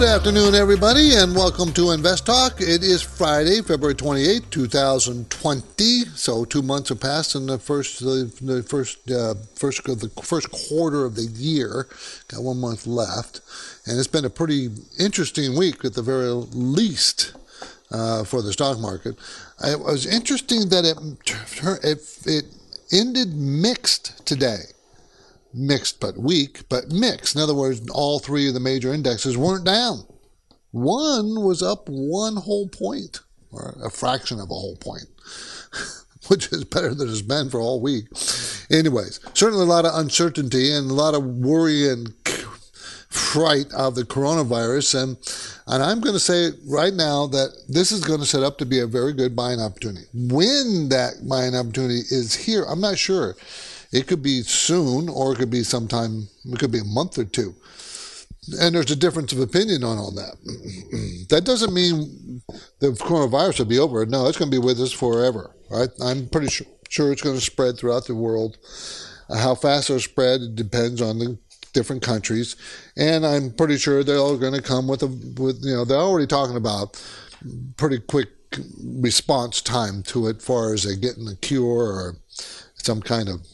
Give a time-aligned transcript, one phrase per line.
[0.00, 2.58] Good afternoon, everybody, and welcome to Invest Talk.
[2.62, 6.04] It is Friday, February 28, 2020.
[6.14, 11.04] So two months have passed in the first the, first uh, first the first quarter
[11.04, 11.86] of the year.
[12.28, 13.42] Got one month left,
[13.84, 17.34] and it's been a pretty interesting week at the very least
[17.90, 19.18] uh, for the stock market.
[19.62, 22.44] It was interesting that it, it
[22.90, 24.62] ended mixed today
[25.52, 27.34] mixed but weak, but mixed.
[27.34, 30.04] In other words, all three of the major indexes weren't down.
[30.72, 35.06] One was up one whole point, or a fraction of a whole point,
[36.28, 38.04] which is better than it's been for all week.
[38.70, 42.14] Anyways, certainly a lot of uncertainty and a lot of worry and
[43.10, 45.02] fright of the coronavirus.
[45.02, 45.16] And,
[45.66, 48.66] and I'm going to say right now that this is going to set up to
[48.66, 50.06] be a very good buying opportunity.
[50.14, 53.36] When that buying opportunity is here, I'm not sure.
[53.92, 57.24] It could be soon, or it could be sometime, it could be a month or
[57.24, 57.54] two.
[58.60, 60.36] And there's a difference of opinion on all that.
[61.28, 62.42] that doesn't mean
[62.78, 64.04] the coronavirus will be over.
[64.06, 65.90] No, it's going to be with us forever, right?
[66.02, 68.58] I'm pretty sure, sure it's going to spread throughout the world.
[69.28, 71.38] How fast it'll spread it depends on the
[71.72, 72.56] different countries,
[72.96, 75.98] and I'm pretty sure they're all going to come with a with you know they're
[75.98, 77.00] already talking about
[77.76, 78.28] pretty quick
[78.82, 82.16] response time to it, far as they getting a cure or
[82.74, 83.46] some kind of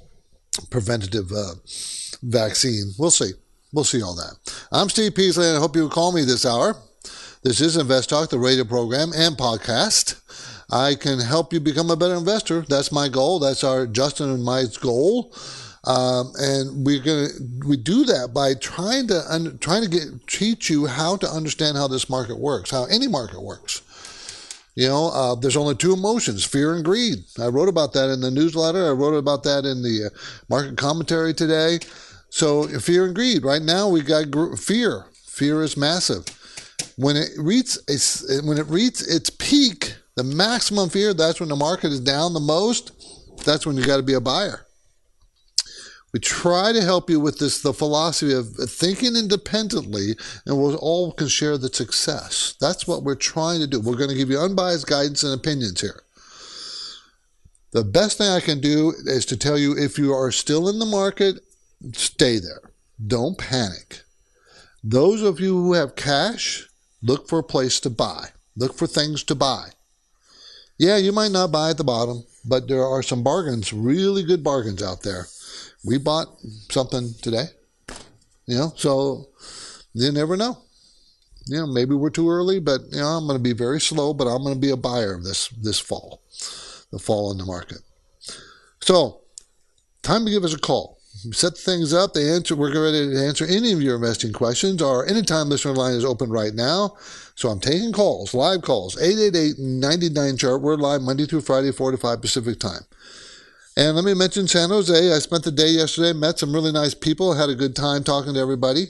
[0.70, 1.54] preventative uh,
[2.22, 2.92] vaccine.
[2.98, 3.32] We'll see.
[3.72, 4.36] We'll see all that.
[4.72, 6.76] I'm Steve Peasley, and I hope you call me this hour.
[7.42, 10.20] This is Invest Talk, the radio program and podcast.
[10.70, 12.62] I can help you become a better investor.
[12.62, 13.38] That's my goal.
[13.38, 15.32] That's our Justin and my goal.
[15.84, 17.28] Um, and we're gonna
[17.64, 21.76] we do that by trying to un, trying to get teach you how to understand
[21.76, 23.82] how this market works, how any market works.
[24.76, 27.24] You know, uh, there's only two emotions, fear and greed.
[27.40, 28.86] I wrote about that in the newsletter.
[28.86, 30.18] I wrote about that in the uh,
[30.50, 31.80] market commentary today.
[32.28, 33.42] So fear and greed.
[33.42, 35.06] Right now we got gr- fear.
[35.26, 36.26] Fear is massive.
[36.96, 41.90] When it reaches when it reaches its peak, the maximum fear, that's when the market
[41.90, 42.92] is down the most.
[43.44, 44.65] That's when you got to be a buyer.
[46.16, 50.16] We try to help you with this, the philosophy of thinking independently,
[50.46, 52.54] and we all can share the success.
[52.58, 53.80] That's what we're trying to do.
[53.80, 56.04] We're going to give you unbiased guidance and opinions here.
[57.72, 60.78] The best thing I can do is to tell you if you are still in
[60.78, 61.40] the market,
[61.92, 62.70] stay there.
[63.06, 64.00] Don't panic.
[64.82, 66.66] Those of you who have cash,
[67.02, 68.28] look for a place to buy.
[68.56, 69.68] Look for things to buy.
[70.78, 74.42] Yeah, you might not buy at the bottom, but there are some bargains, really good
[74.42, 75.26] bargains out there
[75.84, 76.28] we bought
[76.70, 77.46] something today.
[78.46, 79.28] You know, so
[79.92, 80.58] you never know.
[81.46, 84.12] You know, maybe we're too early, but you know, I'm going to be very slow,
[84.12, 86.22] but I'm going to be a buyer this this fall,
[86.90, 87.78] the fall in the market.
[88.80, 89.20] So,
[90.02, 90.96] time to give us a call.
[91.32, 92.12] Set things up.
[92.12, 92.54] They answer.
[92.54, 94.82] We're ready to answer any of your investing questions.
[94.82, 96.96] Our anytime listener line is open right now.
[97.36, 100.62] So I'm taking calls, live calls, 888-99 chart.
[100.62, 102.82] We're live Monday through Friday, 4 to 5 Pacific time.
[103.76, 105.12] And let me mention San Jose.
[105.12, 108.32] I spent the day yesterday, met some really nice people, had a good time talking
[108.32, 108.86] to everybody.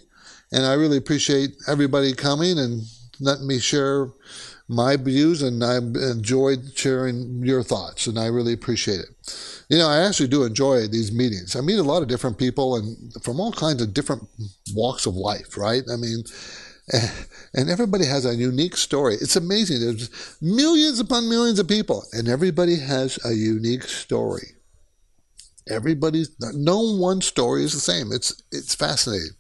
[0.53, 2.83] And I really appreciate everybody coming and
[3.19, 4.09] letting me share
[4.69, 5.43] my views.
[5.43, 8.07] And I enjoyed sharing your thoughts.
[8.07, 9.09] And I really appreciate it.
[9.69, 11.57] You know, I actually do enjoy these meetings.
[11.57, 14.29] I meet a lot of different people and from all kinds of different
[14.73, 15.83] walks of life, right?
[15.93, 16.23] I mean,
[17.55, 19.17] and everybody has a unique story.
[19.17, 19.81] It's amazing.
[19.81, 24.56] There's millions upon millions of people, and everybody has a unique story.
[25.69, 28.13] Everybody's no one story is the same.
[28.13, 29.31] It's it's fascinating.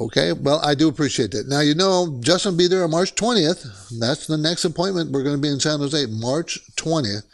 [0.00, 1.48] Okay, well, I do appreciate that.
[1.48, 3.98] Now, you know, Justin will be there on March 20th.
[3.98, 5.10] That's the next appointment.
[5.10, 7.24] We're going to be in San Jose March 20th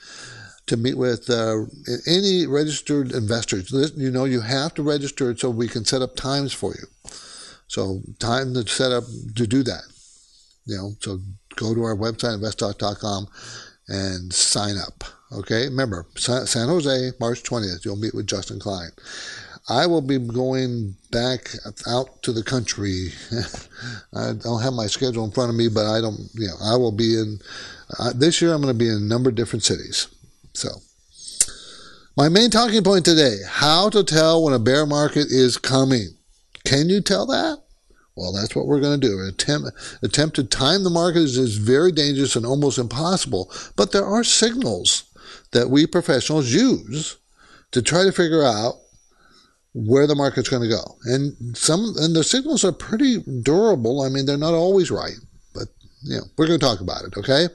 [0.67, 1.65] to meet with uh,
[2.07, 3.71] any registered investors.
[3.97, 6.87] You know, you have to register so we can set up times for you.
[7.69, 9.05] So, time to set up
[9.37, 9.82] to do that.
[10.65, 11.21] You know, so
[11.56, 13.29] go to our website, investtalk.com,
[13.89, 15.05] and sign up.
[15.32, 18.90] Okay, remember, San Jose, March 20th, you'll meet with Justin Klein.
[19.69, 21.50] I will be going back
[21.88, 23.08] out to the country.
[24.14, 26.76] I don't have my schedule in front of me, but I don't, you know, I
[26.76, 27.40] will be in,
[27.99, 30.06] uh, this year I'm going to be in a number of different cities.
[30.52, 30.69] So,
[32.17, 36.11] my main talking point today how to tell when a bear market is coming.
[36.64, 37.58] Can you tell that?
[38.17, 39.20] Well, that's what we're going to do.
[39.26, 39.70] Attempt,
[40.02, 44.25] attempt to time the market is, is very dangerous and almost impossible, but there are
[44.25, 45.05] signals
[45.56, 47.17] that we professionals use
[47.73, 48.75] to try to figure out
[49.73, 50.99] where the market's going to go.
[51.05, 54.03] And some and the signals are pretty durable.
[54.03, 55.19] I mean, they're not always right,
[55.55, 55.69] but
[56.03, 57.17] you know, we're going to talk about it.
[57.17, 57.49] Okay.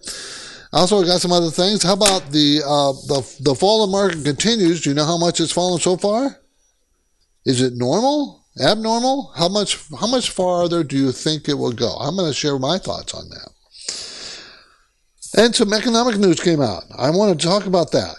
[0.74, 1.84] Also, I got some other things.
[1.84, 4.82] How about the uh, the the fall of market continues?
[4.82, 6.38] Do you know how much it's fallen so far?
[7.46, 8.46] Is it normal?
[8.60, 9.34] Abnormal?
[9.36, 11.96] How much how much farther do you think it will go?
[11.98, 13.50] I'm going to share my thoughts on that.
[15.38, 16.84] And some economic news came out.
[16.98, 18.18] I want to talk about that.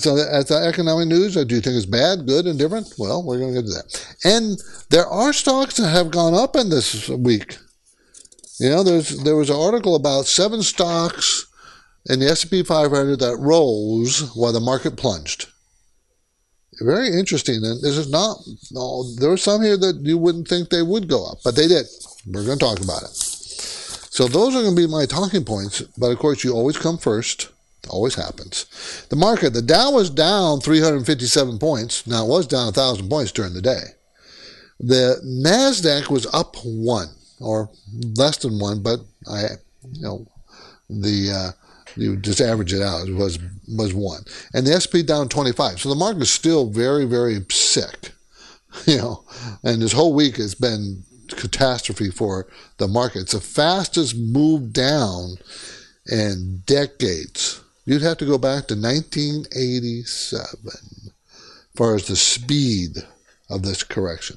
[0.00, 2.92] So as the economic news, do you think it's bad, good, and different?
[2.98, 4.16] Well, we're going to get to that.
[4.24, 4.58] And
[4.90, 7.56] there are stocks that have gone up in this week.
[8.58, 11.46] You know, there's there was an article about seven stocks
[12.06, 15.46] in the S&P 500 that rose while the market plunged.
[16.82, 17.56] Very interesting.
[17.56, 18.38] And this is not.
[18.70, 21.66] No, there were some here that you wouldn't think they would go up, but they
[21.68, 21.86] did.
[22.26, 23.29] We're going to talk about it.
[24.20, 25.80] So those are going to be my talking points.
[25.96, 27.48] But of course, you always come first.
[27.88, 28.66] Always happens.
[29.08, 32.06] The market, the Dow was down 357 points.
[32.06, 33.80] Now it was down 1,000 points during the day.
[34.78, 37.06] The NASDAQ was up one
[37.40, 37.70] or
[38.14, 39.44] less than one, but I,
[39.90, 40.26] you know,
[40.90, 41.52] the, uh,
[41.96, 43.38] you just average it out, it was,
[43.68, 44.24] was one.
[44.52, 45.80] And the SP down 25.
[45.80, 48.10] So the market is still very, very sick,
[48.84, 49.24] you know,
[49.64, 51.04] and this whole week has been
[51.36, 52.46] catastrophe for
[52.78, 53.22] the market.
[53.22, 55.36] It's the fastest move down
[56.10, 57.60] in decades.
[57.84, 61.12] You'd have to go back to 1987 as
[61.74, 62.98] far as the speed
[63.48, 64.36] of this correction.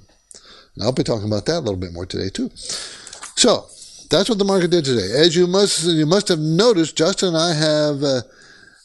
[0.75, 2.49] And I'll be talking about that a little bit more today too.
[2.55, 3.67] So
[4.09, 5.11] that's what the market did today.
[5.13, 8.21] As you must you must have noticed, Justin and I have uh,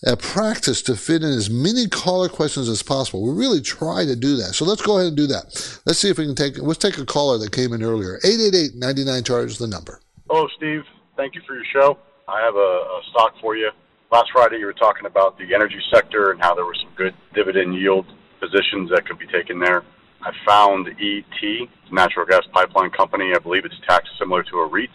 [0.05, 3.23] a practice to fit in as many caller questions as possible.
[3.23, 4.55] We really try to do that.
[4.55, 5.81] So let's go ahead and do that.
[5.87, 8.19] Let's see if we can take let's take a caller that came in earlier.
[8.25, 10.01] 888-99 charge the number.
[10.31, 10.83] Hello, Steve.
[11.17, 11.99] Thank you for your show.
[12.29, 13.71] I have a, a stock for you.
[14.13, 17.15] Last Friday, you were talking about the energy sector and how there were some good
[17.35, 18.07] dividend yield
[18.41, 19.83] positions that could be taken there.
[20.23, 23.33] I found ET, natural gas pipeline company.
[23.35, 24.91] I believe it's taxed similar to a REIT.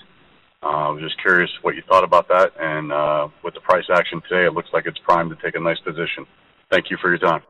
[0.64, 2.54] Uh, I was just curious what you thought about that.
[2.60, 5.60] And uh, with the price action today, it looks like it's primed to take a
[5.60, 6.26] nice position.
[6.72, 7.42] Thank you for your time.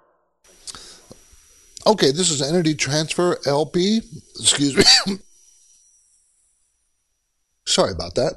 [1.86, 4.02] Okay, this is Energy Transfer LP.
[4.40, 5.18] Excuse me.
[7.66, 8.34] Sorry about that.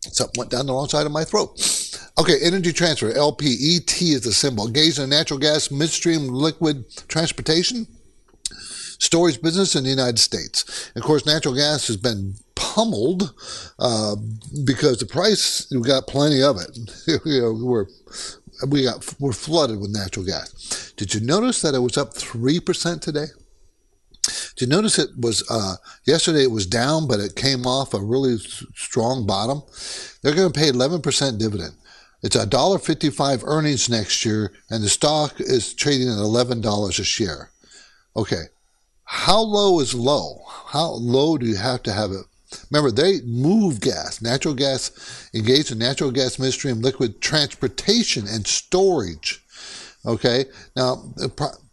[0.00, 1.58] Something went down the wrong side of my throat.
[2.18, 4.66] Okay, Energy Transfer, LP, ET is the symbol.
[4.66, 7.86] Engaged in natural gas midstream liquid transportation
[8.98, 10.90] storage business in the United States.
[10.94, 13.34] Of course, natural gas has been pummeled
[13.78, 14.16] uh,
[14.64, 16.78] because the price, we've got plenty of it.
[17.24, 17.86] you know, we're,
[18.68, 20.92] we got, we're flooded with natural gas.
[20.96, 23.26] Did you notice that it was up 3% today?
[24.56, 26.44] Did you notice it was uh, yesterday?
[26.44, 29.62] It was down, but it came off a really strong bottom.
[30.22, 31.74] They're going to pay 11% dividend.
[32.24, 36.98] It's a dollar fifty-five earnings next year, and the stock is trading at eleven dollars
[36.98, 37.50] a share.
[38.16, 38.44] Okay,
[39.04, 40.40] how low is low?
[40.68, 42.24] How low do you have to have it?
[42.70, 49.42] Remember, they move gas, natural gas, engaged in natural gas midstream liquid transportation and storage.
[50.06, 50.44] Okay,
[50.76, 51.14] now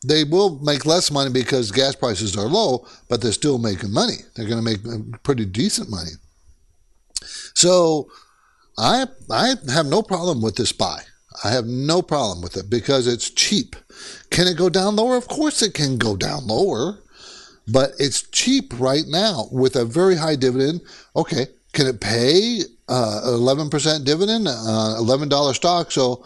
[0.06, 4.18] they will make less money because gas prices are low, but they're still making money.
[4.36, 6.12] They're going to make uh, pretty decent money.
[7.54, 8.10] So,
[8.78, 11.04] I I have no problem with this buy.
[11.44, 13.76] I have no problem with it because it's cheap.
[14.30, 15.18] Can it go down lower?
[15.18, 17.00] Of course, it can go down lower
[17.68, 20.82] but it's cheap right now with a very high dividend.
[21.16, 25.92] Okay, can it pay uh, 11% dividend uh, $11 stock?
[25.92, 26.24] So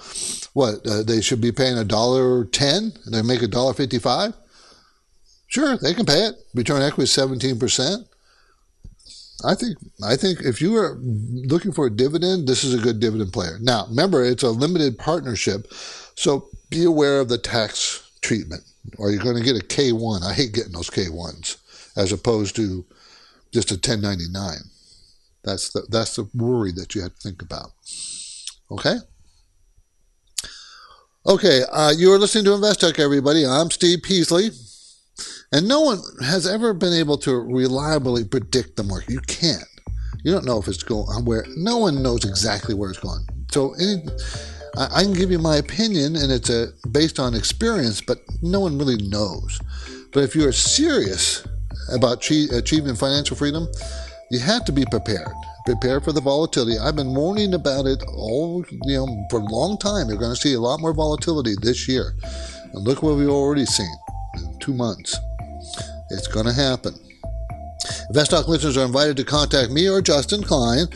[0.54, 4.34] what, uh, they should be paying a dollar 10 they make a dollar 55?
[5.48, 6.36] Sure, they can pay it.
[6.54, 8.08] Return equity 17%.
[9.44, 13.00] I think I think if you are looking for a dividend, this is a good
[13.00, 13.60] dividend player.
[13.62, 15.72] Now, remember, it's a limited partnership,
[16.16, 18.64] so be aware of the tax treatment
[18.98, 20.24] or you're going to get a K1.
[20.24, 21.58] I hate getting those K1s
[21.98, 22.86] as opposed to
[23.52, 24.58] just a 1099.
[25.44, 27.72] That's the, that's the worry that you have to think about.
[28.72, 28.96] Okay?
[31.28, 33.46] Okay, uh, you are listening to Invest Talk, everybody.
[33.46, 34.50] I'm Steve Peasley.
[35.52, 39.12] And no one has ever been able to reliably predict the market.
[39.12, 39.64] You can't.
[40.24, 41.46] You don't know if it's going where.
[41.56, 43.26] No one knows exactly where it's going.
[43.52, 44.04] So any
[44.78, 48.78] I, can give you my opinion, and it's a, based on experience, but no one
[48.78, 49.60] really knows.
[50.12, 51.46] But if you're serious
[51.92, 53.68] about achieving financial freedom,
[54.32, 55.34] you have to be prepared.
[55.66, 56.78] Prepare for the volatility.
[56.78, 60.10] I've been warning about it all, you know, for a long time.
[60.10, 62.16] You're going to see a lot more volatility this year.
[62.74, 63.94] And look what we've already seen
[64.36, 65.18] in two months.
[66.10, 66.94] It's going to happen.
[68.12, 70.88] InvestTalk listeners are invited to contact me or Justin Klein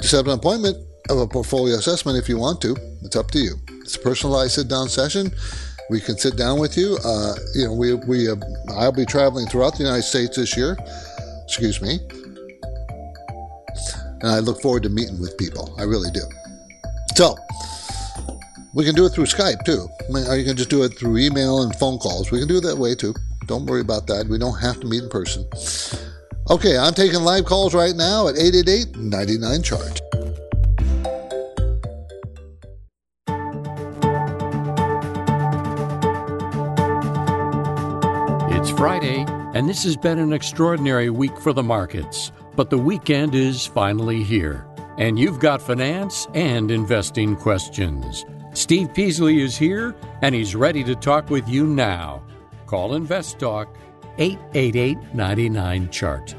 [0.00, 0.76] to set up an appointment
[1.10, 2.76] of a portfolio assessment if you want to.
[3.02, 3.56] It's up to you.
[3.82, 5.30] It's a personalized sit down session.
[5.90, 6.96] we can sit down with you.
[7.04, 8.36] Uh, you know, we we uh,
[8.70, 10.76] I'll be traveling throughout the United States this year.
[11.44, 11.98] Excuse me,
[14.20, 15.74] and I look forward to meeting with people.
[15.78, 16.22] I really do.
[17.16, 17.36] So
[18.72, 20.96] we can do it through Skype too, I mean, or you can just do it
[20.96, 22.30] through email and phone calls.
[22.30, 23.14] We can do it that way too.
[23.46, 24.28] Don't worry about that.
[24.28, 25.44] We don't have to meet in person.
[26.48, 30.09] Okay, I'm taking live calls right now at 888 99 Chart.
[39.70, 42.32] This has been an extraordinary week for the markets.
[42.56, 44.66] But the weekend is finally here,
[44.98, 48.24] and you've got finance and investing questions.
[48.52, 52.20] Steve Peasley is here, and he's ready to talk with you now.
[52.66, 53.76] Call Invest Talk
[54.18, 56.34] 888 99 Chart.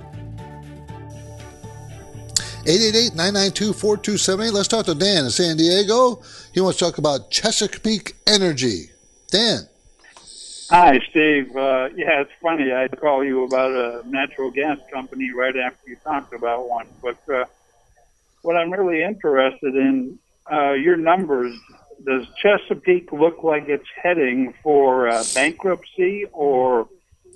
[2.66, 4.52] 888-992-4278.
[4.52, 6.22] Let's talk to Dan in San Diego.
[6.54, 8.92] He wants to talk about Chesapeake Energy.
[9.30, 9.71] Dan.
[10.72, 11.54] Hi, Steve.
[11.54, 12.72] Uh, yeah, it's funny.
[12.72, 16.88] I'd call you about a natural gas company right after you talked about one.
[17.02, 17.44] But uh,
[18.42, 20.18] what I'm really interested in,
[20.50, 21.60] uh, your numbers.
[22.06, 26.88] Does Chesapeake look like it's heading for uh, bankruptcy, or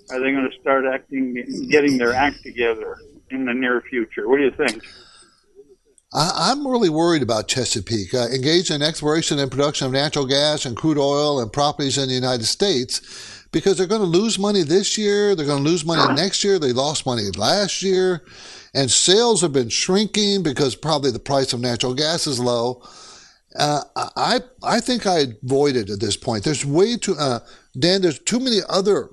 [0.10, 2.96] are they going to start acting, getting their act together
[3.32, 4.30] in the near future?
[4.30, 4.82] What do you think?
[6.15, 8.13] I, am really worried about Chesapeake.
[8.13, 12.07] Uh, engaged in exploration and production of natural gas and crude oil and properties in
[12.07, 15.36] the United States because they're going to lose money this year.
[15.36, 16.57] They're going to lose money next year.
[16.57, 18.24] They lost money last year.
[18.74, 22.81] And sales have been shrinking because probably the price of natural gas is low.
[23.57, 26.43] Uh, I I think I avoid it at this point.
[26.43, 27.39] There's way too uh,
[27.77, 28.01] Dan.
[28.01, 29.10] There's too many other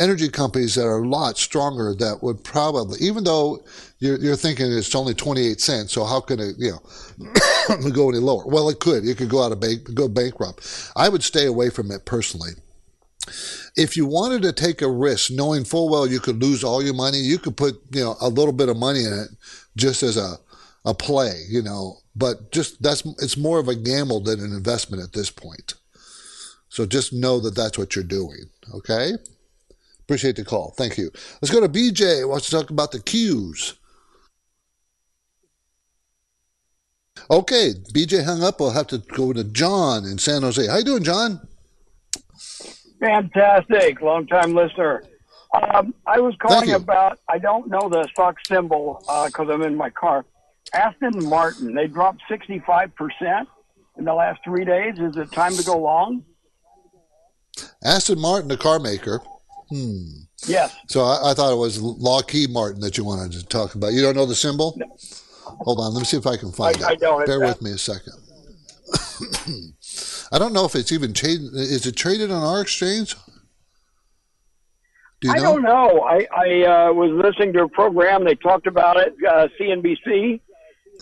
[0.00, 3.62] energy companies that are a lot stronger that would probably, even though
[3.98, 8.18] you're, you're thinking it's only 28 cents, so how can it, you know, go any
[8.18, 8.46] lower?
[8.46, 9.06] Well, it could.
[9.06, 10.90] It could go out of bank, go bankrupt.
[10.96, 12.52] I would stay away from it personally.
[13.76, 16.94] If you wanted to take a risk, knowing full well you could lose all your
[16.94, 19.28] money, you could put, you know, a little bit of money in it
[19.76, 20.38] just as a,
[20.84, 25.02] a play, you know, but just that's, it's more of a gamble than an investment
[25.02, 25.74] at this point.
[26.70, 28.44] So just know that that's what you're doing.
[28.74, 29.12] Okay.
[30.10, 30.74] Appreciate the call.
[30.76, 31.12] Thank you.
[31.40, 32.28] Let's go to BJ.
[32.28, 33.76] Wants to talk about the Qs.
[37.30, 38.58] Okay, BJ hung up.
[38.58, 40.66] We'll have to go to John in San Jose.
[40.66, 41.46] How you doing, John?
[42.98, 45.04] Fantastic, long time listener.
[45.54, 47.20] Um, I was calling about.
[47.28, 50.24] I don't know the stock symbol because uh, I'm in my car.
[50.74, 51.72] Aston Martin.
[51.72, 53.48] They dropped 65 percent
[53.96, 54.94] in the last three days.
[54.98, 56.24] Is it time to go long?
[57.84, 59.22] Aston Martin, the car maker,
[59.70, 60.02] Hmm.
[60.46, 60.76] Yes.
[60.88, 63.92] So I, I, thought it was Lockheed Martin that you wanted to talk about.
[63.92, 64.74] You don't know the symbol?
[64.76, 64.96] No.
[65.44, 65.94] Hold on.
[65.94, 66.84] Let me see if I can find I, it.
[66.90, 67.26] I don't.
[67.26, 68.14] Bear with me a second.
[70.32, 71.54] I don't know if it's even traded.
[71.54, 73.14] Is it traded on our exchange?
[75.20, 75.42] Do I know?
[75.42, 76.02] don't know.
[76.02, 78.24] I, I uh, was listening to a program.
[78.24, 80.40] They talked about it, uh, CNBC,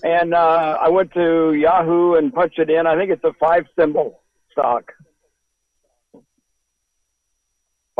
[0.02, 2.86] and uh, I went to Yahoo and punched it in.
[2.86, 4.20] I think it's a five symbol
[4.50, 4.92] stock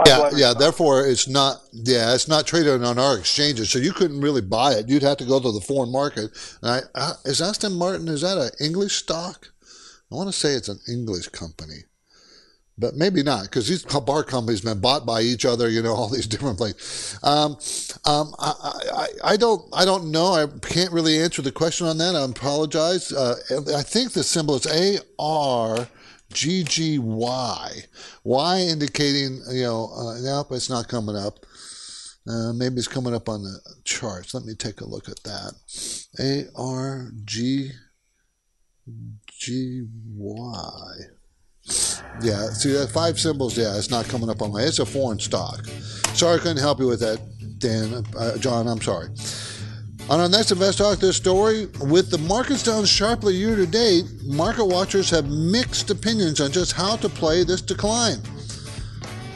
[0.07, 0.55] yeah, yeah.
[0.55, 1.61] Therefore, it's not.
[1.73, 4.89] Yeah, it's not traded on our exchanges, so you couldn't really buy it.
[4.89, 6.31] You'd have to go to the foreign market.
[6.63, 8.09] And I, uh, is Aston Martin?
[8.09, 9.49] Is that an English stock?
[10.11, 11.85] I want to say it's an English company,
[12.79, 15.69] but maybe not because these bar companies have been bought by each other.
[15.69, 17.19] You know, all these different things.
[17.23, 17.57] Um,
[18.05, 18.53] um, I,
[18.95, 20.33] I, I, don't, I don't know.
[20.33, 22.15] I can't really answer the question on that.
[22.15, 23.13] I apologize.
[23.13, 23.37] Uh,
[23.77, 25.89] I think the symbol is A R
[26.33, 27.87] GGY.
[28.25, 31.45] Y indicating, you know, uh, nope, it's not coming up.
[32.29, 34.35] Uh, maybe it's coming up on the charts.
[34.35, 35.55] Let me take a look at that.
[36.21, 37.71] A R G
[39.29, 40.93] G Y.
[42.23, 43.57] Yeah, see that five symbols.
[43.57, 44.63] Yeah, it's not coming up on my.
[44.63, 45.65] It's a foreign stock.
[46.15, 47.21] Sorry, I couldn't help you with that,
[47.59, 48.05] Dan.
[48.17, 49.09] Uh, John, I'm sorry.
[50.11, 54.07] On our next Invest Talk, this story with the markets down sharply year to date,
[54.25, 58.17] market watchers have mixed opinions on just how to play this decline.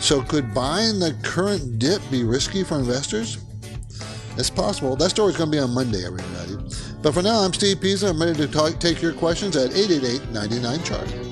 [0.00, 3.37] So, could buying the current dip be risky for investors?
[4.38, 4.97] It's possible.
[4.97, 6.57] That story is going to be on Monday, everybody.
[7.02, 8.09] But for now, I'm Steve Peasley.
[8.09, 11.32] I'm ready to talk, take your questions at 888 99 Chart.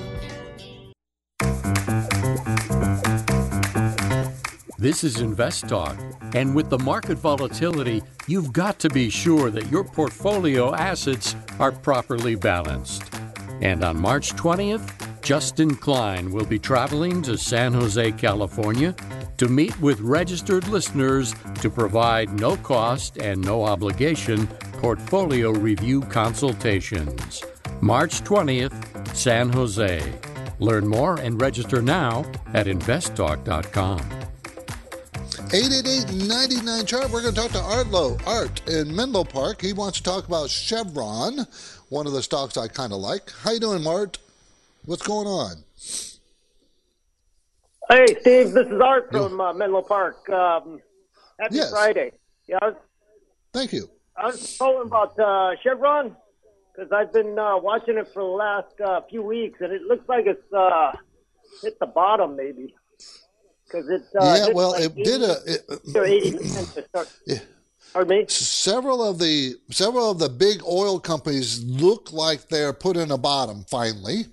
[4.81, 5.95] This is Invest Talk,
[6.33, 11.71] and with the market volatility, you've got to be sure that your portfolio assets are
[11.71, 13.03] properly balanced.
[13.61, 18.95] And on March 20th, Justin Klein will be traveling to San Jose, California
[19.37, 24.47] to meet with registered listeners to provide no cost and no obligation
[24.81, 27.43] portfolio review consultations.
[27.81, 30.01] March 20th, San Jose.
[30.57, 34.20] Learn more and register now at investtalk.com.
[35.51, 37.11] 888-99 chart.
[37.11, 39.61] We're going to talk to Art Lowe, Art in Menlo Park.
[39.61, 41.45] He wants to talk about Chevron,
[41.89, 43.29] one of the stocks I kind of like.
[43.43, 44.17] How you doing, Mart?
[44.85, 45.55] What's going on?
[47.89, 48.53] Hey, Steve.
[48.53, 50.29] This is Art from uh, Menlo Park.
[50.29, 50.79] Um,
[51.37, 51.69] happy yes.
[51.69, 52.13] Friday.
[52.47, 52.59] Yeah.
[52.61, 52.75] Was,
[53.51, 53.89] Thank you.
[54.15, 56.15] I was calling about uh, Chevron
[56.73, 60.07] because I've been uh, watching it for the last uh, few weeks, and it looks
[60.07, 60.93] like it's uh,
[61.61, 62.73] hit the bottom, maybe.
[63.71, 64.03] Because it.
[64.19, 65.37] Uh, yeah, well, like it 80, did a.
[65.45, 65.61] It,
[67.25, 67.39] yeah.
[67.93, 68.25] Pardon me.
[68.27, 73.17] Several of the several of the big oil companies look like they're put in a
[73.17, 74.25] bottom finally,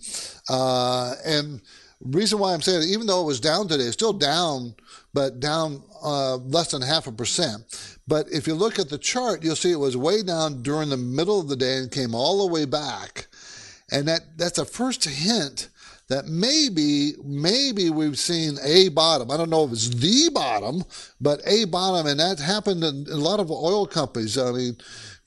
[0.49, 1.61] uh, and
[2.01, 4.75] reason why I'm saying it, even though it was down today, it's still down,
[5.13, 7.99] but down uh, less than half a percent.
[8.07, 10.97] But if you look at the chart, you'll see it was way down during the
[10.97, 13.27] middle of the day and came all the way back.
[13.91, 15.69] And that, that's a first hint
[16.09, 19.31] that maybe, maybe we've seen a bottom.
[19.31, 20.83] I don't know if it's the bottom,
[21.21, 22.07] but a bottom.
[22.07, 24.39] And that happened in a lot of oil companies.
[24.39, 24.77] I mean,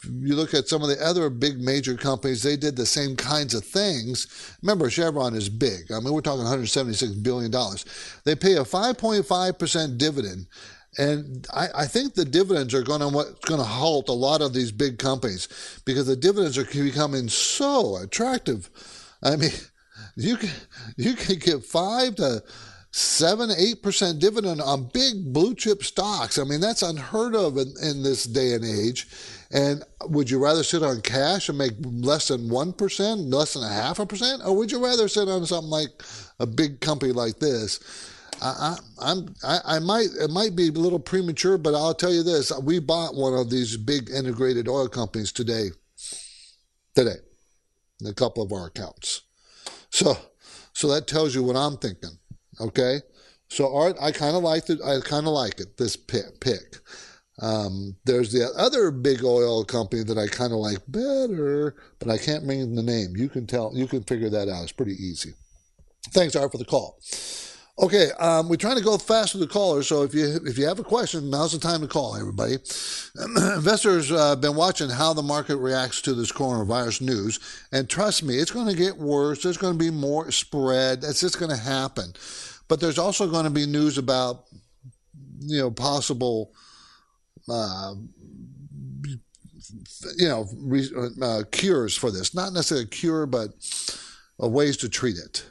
[0.04, 3.54] you look at some of the other big major companies, they did the same kinds
[3.54, 4.58] of things.
[4.64, 5.92] Remember, Chevron is big.
[5.92, 7.52] I mean, we're talking $176 billion.
[8.24, 10.48] They pay a 5.5% dividend.
[10.98, 14.42] And I, I, think the dividends are going to what's going to halt a lot
[14.42, 15.48] of these big companies
[15.86, 18.70] because the dividends are becoming so attractive.
[19.24, 19.52] I mean,
[20.16, 20.50] you can
[20.98, 22.44] you can get five to
[22.92, 26.38] seven, eight percent dividend on big blue chip stocks.
[26.38, 29.08] I mean, that's unheard of in, in this day and age.
[29.54, 33.70] And would you rather sit on cash and make less than 1%, less than a
[33.70, 34.42] half a percent?
[34.46, 36.04] Or would you rather sit on something like
[36.40, 37.80] a big company like this?
[38.42, 38.78] I, I,
[39.12, 42.52] I'm, I, I might, it might be a little premature, but I'll tell you this.
[42.62, 45.72] We bought one of these big integrated oil companies today,
[46.96, 47.18] today,
[48.00, 49.22] in a couple of our accounts.
[49.92, 50.18] So,
[50.74, 52.18] so that tells you what I'm thinking.
[52.60, 53.02] Okay.
[53.50, 54.80] So Art, I kind of like it.
[54.82, 55.78] I kind of like it.
[55.78, 56.40] This pick.
[56.40, 56.78] pick.
[57.42, 62.18] Um, there's the other big oil company that I kind of like better, but I
[62.18, 63.18] can't remember the name.
[63.18, 64.64] You can tell, you can figure that out.
[64.64, 65.34] It's pretty easy.
[66.10, 67.00] Thanks, Art, for the call.
[67.82, 70.68] Okay, um, we're trying to go fast with the callers, so if you if you
[70.68, 72.54] have a question, now's the time to call everybody.
[73.18, 77.40] Investors have uh, been watching how the market reacts to this coronavirus news,
[77.72, 79.42] and trust me, it's going to get worse.
[79.42, 81.02] There's going to be more spread.
[81.02, 82.14] That's just going to happen.
[82.68, 84.46] But there's also going to be news about
[85.40, 86.54] you know possible
[87.50, 87.96] uh,
[90.18, 90.88] you know, re,
[91.22, 92.36] uh, cures for this.
[92.36, 93.52] Not necessarily a cure, but
[94.42, 95.46] uh, ways to treat it.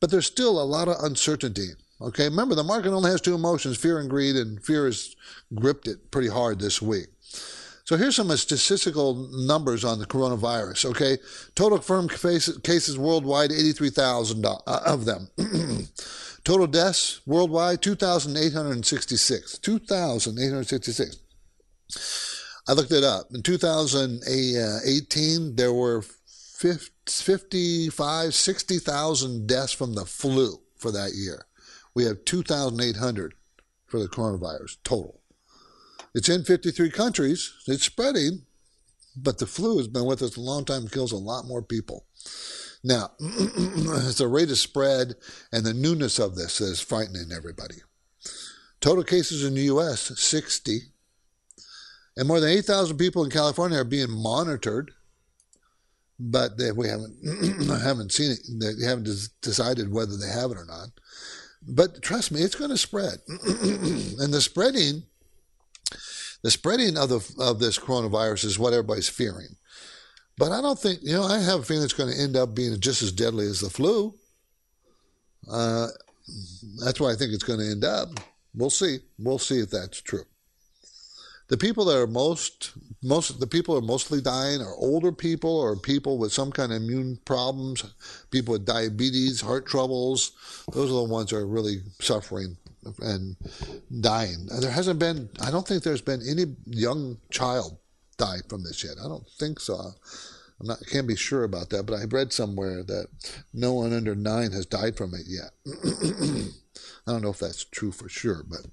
[0.00, 1.70] But there's still a lot of uncertainty.
[2.00, 5.16] Okay, remember the market only has two emotions: fear and greed, and fear has
[5.54, 7.08] gripped it pretty hard this week.
[7.84, 10.90] So here's some statistical numbers on the coronavirus.
[10.90, 11.16] Okay,
[11.54, 12.10] total confirmed
[12.62, 15.30] cases worldwide, 83,000 uh, of them.
[16.44, 19.58] Total deaths worldwide 2,866.
[19.58, 21.16] 2,866.
[22.68, 23.26] I looked it up.
[23.34, 26.04] In 2018, there were
[27.10, 31.46] 55, 60,000 deaths from the flu for that year.
[31.94, 33.34] We have 2,800
[33.86, 35.20] for the coronavirus total.
[36.14, 37.52] It's in 53 countries.
[37.66, 38.42] It's spreading,
[39.16, 40.86] but the flu has been with us a long time.
[40.86, 42.06] It kills a lot more people.
[42.84, 45.14] Now, it's the rate of spread
[45.52, 47.76] and the newness of this is frightening everybody.
[48.80, 50.80] Total cases in the U.S., 60.
[52.16, 54.92] And more than 8,000 people in California are being monitored,
[56.18, 57.16] but they, we haven't,
[57.82, 58.40] haven't seen it.
[58.58, 59.08] They haven't
[59.40, 60.88] decided whether they have it or not.
[61.66, 63.18] But trust me, it's going to spread.
[63.28, 65.04] and the spreading,
[66.42, 69.56] the spreading of, the, of this coronavirus is what everybody's fearing.
[70.36, 72.54] But I don't think, you know, I have a feeling it's going to end up
[72.54, 74.14] being just as deadly as the flu.
[75.50, 75.88] Uh,
[76.84, 78.08] that's why I think it's going to end up.
[78.54, 78.98] We'll see.
[79.18, 80.24] We'll see if that's true.
[81.48, 85.76] The people that are most, most, the people are mostly dying are older people or
[85.76, 87.84] people with some kind of immune problems,
[88.30, 90.32] people with diabetes, heart troubles.
[90.72, 92.56] Those are the ones that are really suffering
[93.00, 93.36] and
[94.00, 94.48] dying.
[94.50, 97.78] And there hasn't been, I don't think there's been any young child
[98.16, 98.94] die from this yet.
[99.02, 99.74] I don't think so.
[100.60, 103.06] I'm not can't be sure about that, but I read somewhere that
[103.54, 105.52] no one under nine has died from it yet.
[107.06, 108.66] I don't know if that's true for sure, but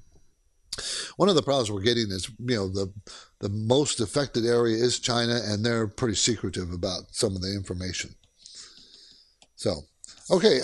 [1.17, 2.91] one of the problems we're getting is you know the
[3.39, 8.15] the most affected area is China, and they're pretty secretive about some of the information.
[9.55, 9.81] So,
[10.31, 10.59] okay,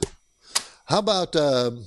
[0.86, 1.36] how about?
[1.36, 1.84] Um,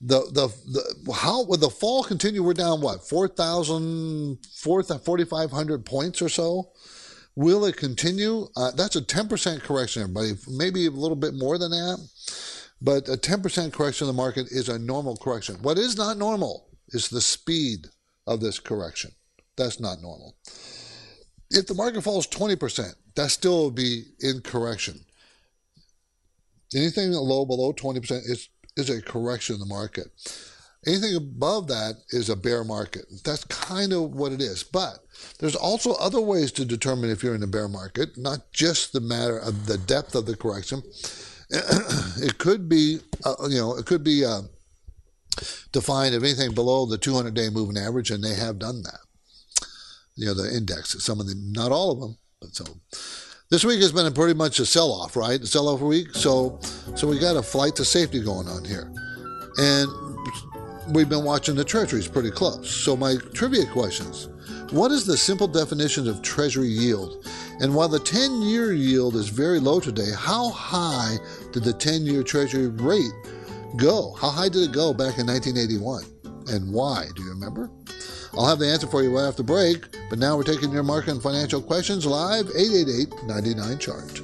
[0.00, 2.42] the, the the how would the fall continue?
[2.42, 6.70] We're down what 4,000, 4,500 points or so.
[7.34, 8.48] Will it continue?
[8.56, 10.32] Uh, that's a 10% correction, everybody.
[10.48, 12.08] Maybe a little bit more than that.
[12.80, 15.56] But a 10% correction in the market is a normal correction.
[15.62, 17.86] What is not normal is the speed
[18.26, 19.10] of this correction.
[19.56, 20.36] That's not normal.
[21.50, 25.00] If the market falls 20%, that still would be in correction.
[26.74, 30.08] Anything low below 20% is, is a correction in the market.
[30.86, 33.06] Anything above that is a bear market.
[33.24, 34.62] That's kind of what it is.
[34.62, 34.98] But
[35.40, 39.00] there's also other ways to determine if you're in a bear market, not just the
[39.00, 40.82] matter of the depth of the correction.
[42.20, 44.42] it could be, uh, you know, it could be uh,
[45.72, 49.00] defined of anything below the 200-day moving average, and they have done that.
[50.16, 52.64] You know, the index, some of them, not all of them, but so.
[53.50, 55.40] This week has been pretty much a sell-off, right?
[55.40, 56.14] A sell-off week.
[56.14, 56.58] So,
[56.94, 58.92] so we got a flight to safety going on here,
[59.56, 59.88] and
[60.94, 62.70] we've been watching the treasuries pretty close.
[62.70, 64.28] So my trivia questions.
[64.70, 67.26] What is the simple definition of treasury yield?
[67.60, 71.16] And while the 10 year yield is very low today, how high
[71.52, 73.12] did the 10 year treasury rate
[73.76, 74.14] go?
[74.14, 76.04] How high did it go back in 1981?
[76.48, 77.06] And why?
[77.16, 77.70] Do you remember?
[78.34, 81.10] I'll have the answer for you right after break, but now we're taking your market
[81.10, 84.20] and financial questions live 888 99 chart.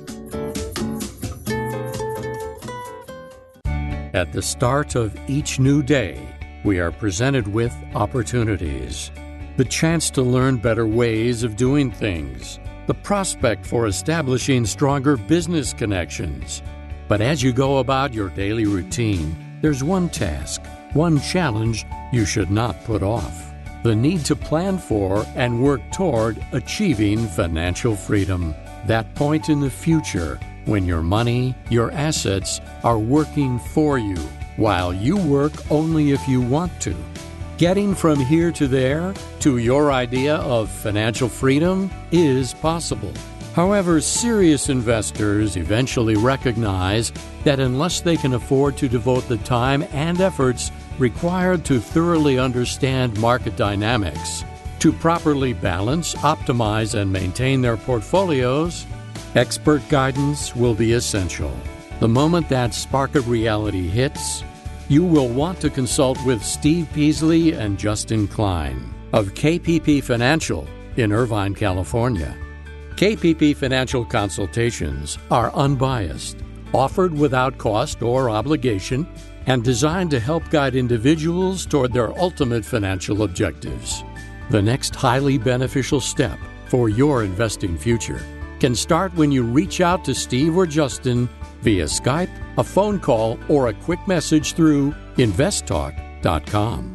[4.14, 6.28] At the start of each new day,
[6.64, 9.10] we are presented with opportunities.
[9.56, 15.72] The chance to learn better ways of doing things, the prospect for establishing stronger business
[15.72, 16.62] connections.
[17.08, 22.50] But as you go about your daily routine, there's one task, one challenge you should
[22.50, 28.54] not put off the need to plan for and work toward achieving financial freedom.
[28.86, 34.16] That point in the future when your money, your assets are working for you
[34.56, 36.96] while you work only if you want to.
[37.56, 43.12] Getting from here to there to your idea of financial freedom is possible.
[43.54, 47.12] However, serious investors eventually recognize
[47.44, 53.16] that unless they can afford to devote the time and efforts required to thoroughly understand
[53.20, 54.44] market dynamics,
[54.80, 58.84] to properly balance, optimize, and maintain their portfolios,
[59.36, 61.56] expert guidance will be essential.
[62.00, 64.42] The moment that spark of reality hits,
[64.88, 70.66] you will want to consult with Steve Peasley and Justin Klein of KPP Financial
[70.96, 72.36] in Irvine, California.
[72.96, 76.36] KPP Financial consultations are unbiased,
[76.74, 79.06] offered without cost or obligation,
[79.46, 84.04] and designed to help guide individuals toward their ultimate financial objectives.
[84.50, 88.22] The next highly beneficial step for your investing future
[88.60, 91.28] can start when you reach out to Steve or Justin
[91.64, 96.94] via Skype, a phone call, or a quick message through investtalk.com.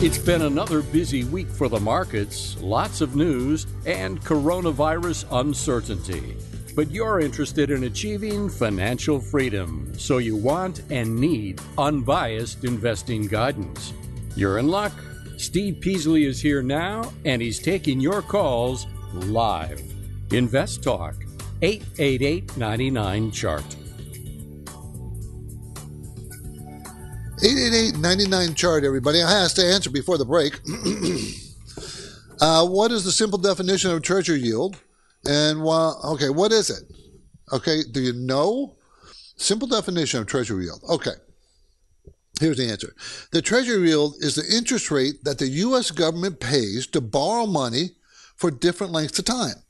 [0.00, 6.36] It's been another busy week for the markets, lots of news, and coronavirus uncertainty.
[6.76, 13.92] But you're interested in achieving financial freedom, so you want and need unbiased investing guidance.
[14.36, 14.92] You're in luck.
[15.36, 19.97] Steve Peasley is here now, and he's taking your calls live.
[20.32, 21.14] Invest Talk,
[21.62, 23.64] 888 99 Chart.
[27.38, 29.22] 888-99 chart, everybody.
[29.22, 30.54] I asked to answer before the break.
[32.40, 34.76] uh, what is the simple definition of treasury yield?
[35.24, 36.82] And well, okay, what is it?
[37.52, 38.76] Okay, do you know?
[39.36, 40.82] Simple definition of treasury yield.
[40.90, 41.12] Okay.
[42.40, 42.92] Here's the answer.
[43.30, 47.90] The treasury yield is the interest rate that the US government pays to borrow money
[48.34, 49.62] for different lengths of time.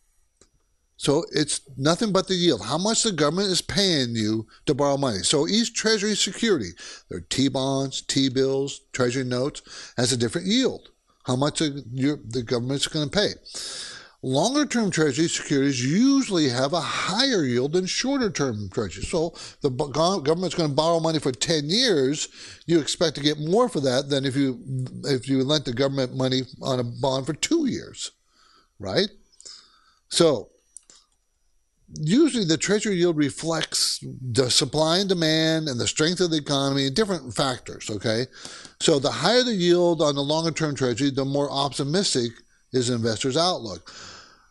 [0.99, 2.67] So it's nothing but the yield.
[2.67, 5.21] How much the government is paying you to borrow money.
[5.21, 6.71] So each treasury security,
[7.09, 9.63] their T bonds, T bills, treasury notes,
[9.97, 10.91] has a different yield.
[11.25, 13.29] How much the government's going to pay.
[14.23, 19.09] Longer term treasury securities usually have a higher yield than shorter term treasuries.
[19.09, 22.29] So the government's going to borrow money for 10 years,
[22.67, 24.59] you expect to get more for that than if you
[25.05, 28.11] if you lent the government money on a bond for 2 years.
[28.81, 29.11] Right?
[30.09, 30.49] So,
[31.95, 36.87] usually the treasury yield reflects the supply and demand and the strength of the economy,
[36.87, 38.27] and different factors, okay?
[38.81, 42.33] So the higher the yield on the longer term treasury, the more optimistic
[42.73, 43.93] is investor's outlook.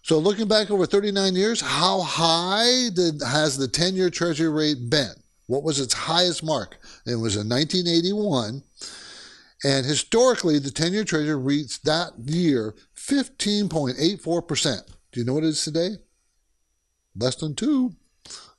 [0.02, 4.89] So looking back over 39 years, how high did, has the 10 year treasury rate
[4.89, 5.13] been?
[5.47, 6.78] What was its highest mark?
[7.06, 8.63] It was in 1981.
[9.63, 14.88] And historically, the 10 year treasury reached that year 15.84%.
[15.12, 15.97] Do you know what it is today?
[17.17, 17.95] Less than two.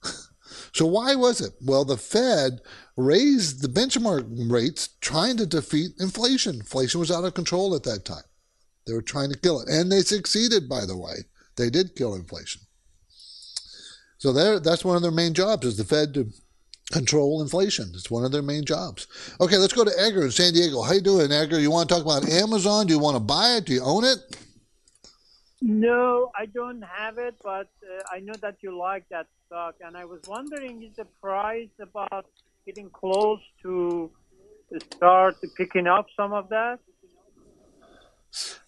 [0.72, 1.52] so why was it?
[1.60, 2.60] Well, the Fed
[2.96, 6.56] raised the benchmark rates trying to defeat inflation.
[6.56, 8.24] Inflation was out of control at that time.
[8.86, 10.68] They were trying to kill it, and they succeeded.
[10.68, 12.62] By the way, they did kill inflation.
[14.18, 16.32] So that's one of their main jobs is the Fed to
[16.90, 17.92] control inflation.
[17.94, 19.06] It's one of their main jobs.
[19.40, 20.82] Okay, let's go to Edgar in San Diego.
[20.82, 21.60] How you doing, Edgar?
[21.60, 22.86] You want to talk about Amazon?
[22.86, 23.66] Do you want to buy it?
[23.66, 24.18] Do you own it?
[25.60, 29.96] No, I don't have it, but uh, I know that you like that stock, and
[29.96, 32.26] I was wondering is the price about
[32.64, 34.10] getting close to
[34.94, 36.78] start picking up some of that?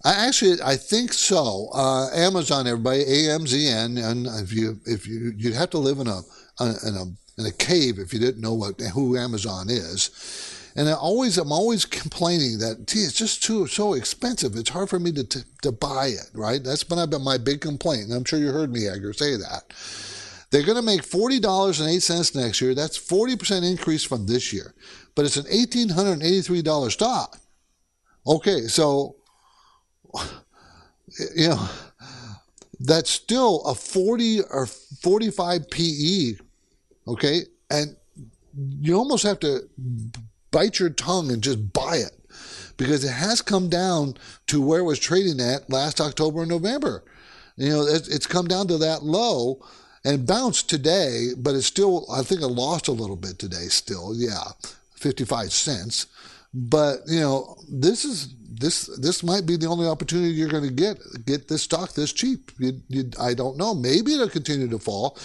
[0.05, 1.69] I actually, I think so.
[1.75, 6.21] Uh, Amazon, everybody, AMZN, and if you if you you'd have to live in a
[6.61, 7.05] in a
[7.39, 10.50] in a cave if you didn't know what who Amazon is.
[10.81, 14.57] And I always, I'm always complaining that, gee, it's just too so expensive.
[14.57, 16.65] It's hard for me to, to, to buy it, right?
[16.65, 18.05] That's been my big complaint.
[18.05, 19.75] And I'm sure you heard me, Edgar, say that.
[20.51, 22.75] They're going to make $40.08 next year.
[22.75, 24.73] That's 40% increase from this year.
[25.15, 27.39] But it's an $1,883 stock.
[28.27, 29.17] Okay, so,
[31.37, 31.69] you know,
[32.81, 36.37] that's still a 40 or 45 PE.
[37.07, 37.97] Okay, and
[38.81, 39.69] you almost have to
[40.51, 42.13] bite your tongue and just buy it
[42.77, 44.15] because it has come down
[44.47, 47.05] to where it was trading at last October and November.
[47.57, 49.63] You know, it's come down to that low
[50.03, 54.15] and bounced today, but it's still, I think it lost a little bit today still.
[54.15, 54.45] Yeah,
[54.95, 56.07] 55 cents.
[56.55, 60.73] But, you know, this is, this, this might be the only opportunity you're going to
[60.73, 62.51] get, get this stock this cheap.
[62.59, 63.75] You, you, I don't know.
[63.75, 65.19] Maybe it'll continue to fall.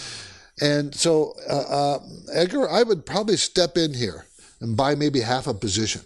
[0.62, 2.00] And so, uh, uh,
[2.34, 4.26] Edgar, I would probably step in here
[4.66, 6.02] and buy maybe half a position.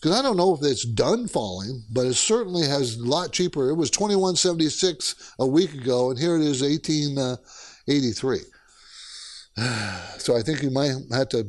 [0.00, 3.70] Because I don't know if it's done falling, but it certainly has a lot cheaper.
[3.70, 8.40] It was 2176 a week ago, and here it is 1883.
[10.18, 11.46] So I think you might have to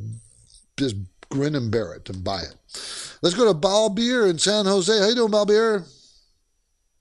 [0.78, 0.96] just
[1.30, 2.56] grin and bear it and buy it.
[3.22, 4.96] Let's go to Balbir in San Jose.
[4.98, 5.84] How you doing, Balbir?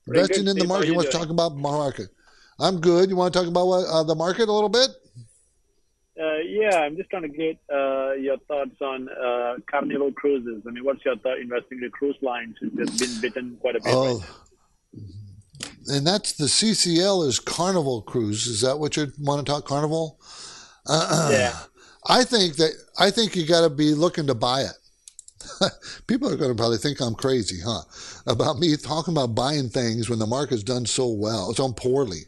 [0.07, 0.87] Investing in the market.
[0.87, 2.09] You want to talk about market?
[2.59, 3.09] I'm good.
[3.09, 4.89] You want to talk about what, uh, the market a little bit?
[6.19, 10.63] Uh, yeah, I'm just trying to get uh, your thoughts on uh, Carnival Cruises.
[10.67, 12.55] I mean, what's your thought investing in the cruise lines?
[12.61, 13.93] It's been bitten quite a bit.
[13.93, 14.27] Oh, right
[15.87, 18.47] and that's the CCL is Carnival Cruise.
[18.47, 20.19] Is that what you want to talk Carnival?
[20.85, 21.57] Uh, yeah.
[22.05, 25.71] I think that I think you got to be looking to buy it.
[26.07, 27.81] People are going to probably think I'm crazy, huh?
[28.25, 32.21] About me talking about buying things when the market's done so well, it's done poorly.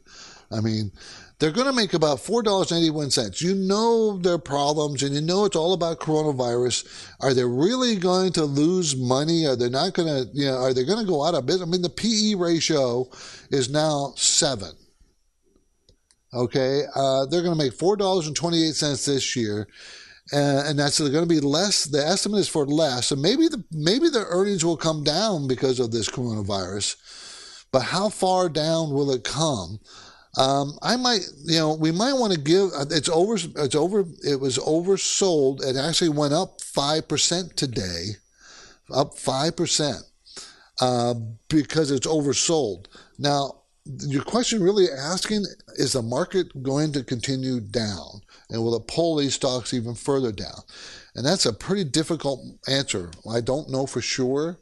[0.52, 0.92] I mean,
[1.40, 3.42] they're going to make about $4.81.
[3.42, 7.08] You know their problems and you know it's all about coronavirus.
[7.22, 9.46] Are they really going to lose money?
[9.46, 11.68] Are they not going to, you know, are they going to go out of business?
[11.68, 13.10] I mean, the PE ratio
[13.52, 14.72] is now seven.
[16.34, 16.84] Okay.
[16.94, 19.68] Uh, they're going to make $4.28 this year.
[20.32, 21.86] Uh, and that's going to be less.
[21.86, 25.80] The estimate is for less, and maybe the maybe the earnings will come down because
[25.80, 27.66] of this coronavirus.
[27.72, 29.80] But how far down will it come?
[30.40, 32.70] Um, I might, you know, we might want to give.
[32.74, 33.36] Uh, it's over.
[33.36, 34.06] It's over.
[34.24, 35.62] It was oversold.
[35.66, 38.16] It actually went up five percent today,
[38.90, 40.04] up five percent
[40.80, 41.16] uh,
[41.50, 42.86] because it's oversold.
[43.18, 48.88] Now, your question really asking is the market going to continue down, and will it
[48.88, 50.62] pull these stocks even further down?
[51.16, 53.12] And that's a pretty difficult answer.
[53.30, 54.58] I don't know for sure.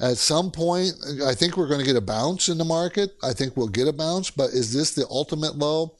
[0.00, 0.92] At some point,
[1.24, 3.16] I think we're going to get a bounce in the market.
[3.22, 5.96] I think we'll get a bounce, but is this the ultimate low?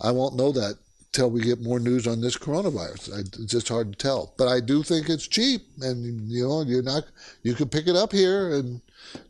[0.00, 0.76] I won't know that
[1.12, 3.18] till we get more news on this coronavirus.
[3.18, 4.34] It's just hard to tell.
[4.36, 7.04] But I do think it's cheap, and you know, you're not.
[7.42, 8.80] You can pick it up here and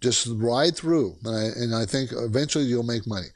[0.01, 3.29] just ride through, and I, and I think eventually you'll make money.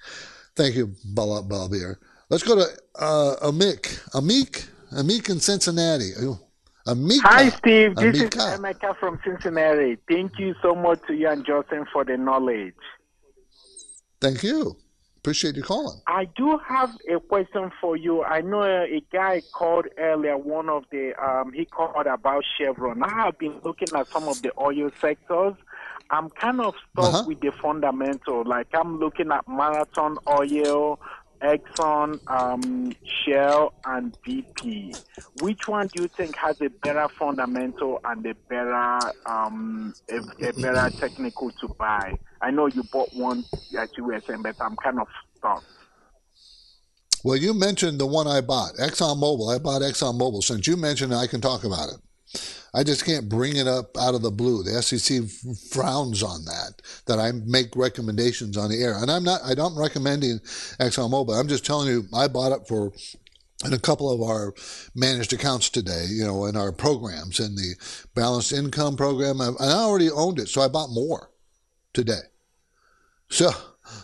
[0.57, 1.97] Thank you, Balbir.
[2.29, 4.01] Let's go to uh, Amik.
[4.11, 6.13] Amik, Amik in Cincinnati.
[6.87, 7.21] Amika.
[7.23, 7.97] Hi, Steve.
[7.97, 9.97] This is Emeka from Cincinnati.
[10.09, 12.75] Thank you so much to you and Justin for the knowledge.
[14.21, 14.77] Thank you.
[15.17, 15.99] Appreciate you calling.
[16.07, 18.23] I do have a question for you.
[18.23, 23.03] I know a, guy called earlier, one of the, um, he called about Chevron.
[23.03, 25.55] I have been looking at some of the oil sectors.
[26.11, 27.25] I'm kind of stuck uh-huh.
[27.27, 28.45] with the fundamental.
[28.45, 31.01] Like I'm looking at Marathon Oil,
[31.45, 34.99] Exxon, um, Shell, and BP.
[35.43, 40.53] Which one do you think has a better fundamental and a better um, a, a
[40.55, 42.17] better technical to buy?
[42.41, 43.45] I know you bought one
[43.79, 45.63] at saying, but I'm kind of stuck.
[47.23, 49.55] Well, you mentioned the one I bought, ExxonMobil.
[49.55, 50.43] I bought ExxonMobil.
[50.43, 51.97] Since you mentioned it, I can talk about it.
[52.75, 54.63] I just can't bring it up out of the blue.
[54.63, 55.25] The SEC
[55.71, 58.97] frowns on that, that I make recommendations on the air.
[58.99, 60.41] And I'm not, I don't recommending
[60.81, 61.39] ExxonMobil.
[61.39, 62.93] I'm just telling you, I bought it for
[63.65, 64.53] in a couple of our
[64.95, 67.75] managed accounts today, you know, in our programs, in the
[68.15, 69.41] balanced income program.
[69.41, 71.31] And I already owned it, so I bought more
[71.93, 72.21] today.
[73.31, 73.51] So,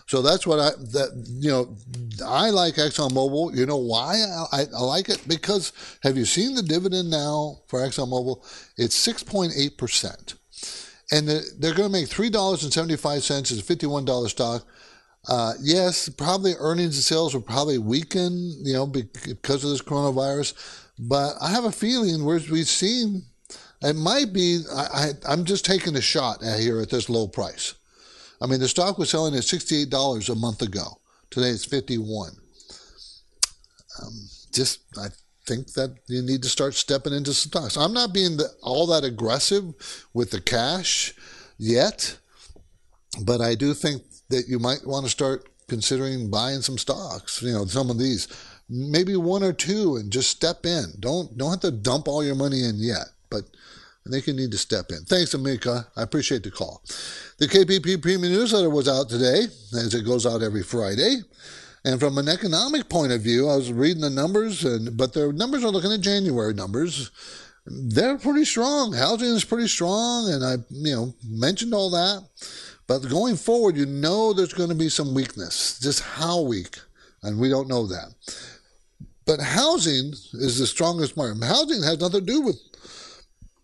[0.06, 1.76] so that's what I that you know
[2.24, 3.56] I like ExxonMobil.
[3.56, 4.14] You know why
[4.52, 8.44] I, I like it because have you seen the dividend now for ExxonMobil?
[8.76, 10.34] It's six point eight percent,
[11.10, 13.50] and they're going to make three dollars and seventy five cents.
[13.50, 14.66] as a fifty one dollar stock.
[15.28, 20.54] Uh, yes, probably earnings and sales will probably weaken, you know, because of this coronavirus.
[20.98, 23.24] But I have a feeling where we've seen
[23.82, 24.62] it might be.
[24.72, 27.74] I, I, am just taking a shot here at this low price.
[28.40, 31.00] I mean, the stock was selling at $68 a month ago.
[31.30, 32.30] Today it's 51.
[34.02, 34.12] Um,
[34.52, 35.08] just, I
[35.46, 37.76] think that you need to start stepping into stocks.
[37.76, 39.74] I'm not being the, all that aggressive
[40.14, 41.14] with the cash
[41.58, 42.16] yet,
[43.24, 47.42] but I do think that you might want to start considering buying some stocks.
[47.42, 48.28] You know, some of these,
[48.68, 50.84] maybe one or two, and just step in.
[50.98, 53.44] Don't don't have to dump all your money in yet, but
[54.06, 55.04] I think you need to step in.
[55.04, 55.86] Thanks, Amika.
[55.96, 56.82] I appreciate the call.
[57.38, 61.16] The KPP Premium Newsletter was out today, as it goes out every Friday.
[61.84, 65.32] And from an economic point of view, I was reading the numbers, and but the
[65.32, 67.10] numbers are looking at January numbers.
[67.66, 68.92] They're pretty strong.
[68.92, 72.26] Housing is pretty strong, and I, you know, mentioned all that.
[72.86, 75.78] But going forward, you know there's going to be some weakness.
[75.78, 76.78] Just how weak,
[77.22, 78.14] and we don't know that.
[79.26, 81.44] But housing is the strongest market.
[81.44, 82.60] Housing has nothing to do with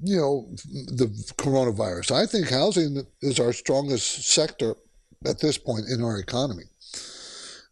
[0.02, 1.06] you know, the
[1.36, 2.12] coronavirus.
[2.12, 4.74] I think housing is our strongest sector
[5.24, 6.64] at this point in our economy.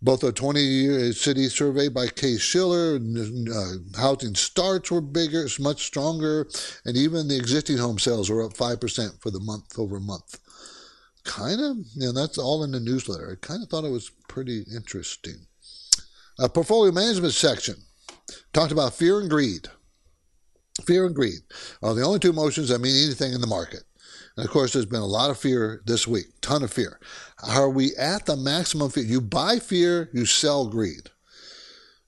[0.02, 5.86] Both a 20 year city survey by Case-Shiller, uh, housing starts were bigger, it's much
[5.86, 6.46] stronger,
[6.84, 10.38] and even the existing home sales were up 5% for the month over month.
[11.24, 13.38] Kind of, you know, that's all in the newsletter.
[13.40, 15.46] I kind of thought it was pretty interesting.
[16.38, 17.76] A portfolio management section
[18.52, 19.68] talked about fear and greed.
[20.82, 21.40] Fear and greed
[21.82, 23.84] are the only two emotions that mean anything in the market.
[24.36, 26.98] And of course, there's been a lot of fear this week, ton of fear.
[27.48, 29.04] Are we at the maximum fear?
[29.04, 31.10] You buy fear, you sell greed.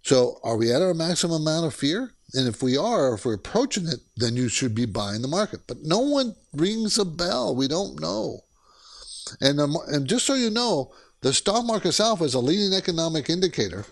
[0.02, 2.12] So are we at our maximum amount of fear?
[2.34, 5.60] And if we are, if we're approaching it, then you should be buying the market.
[5.68, 7.54] But no one rings a bell.
[7.54, 8.40] We don't know.
[9.40, 13.30] And, um, and just so you know, the stock market itself is a leading economic
[13.30, 13.86] indicator.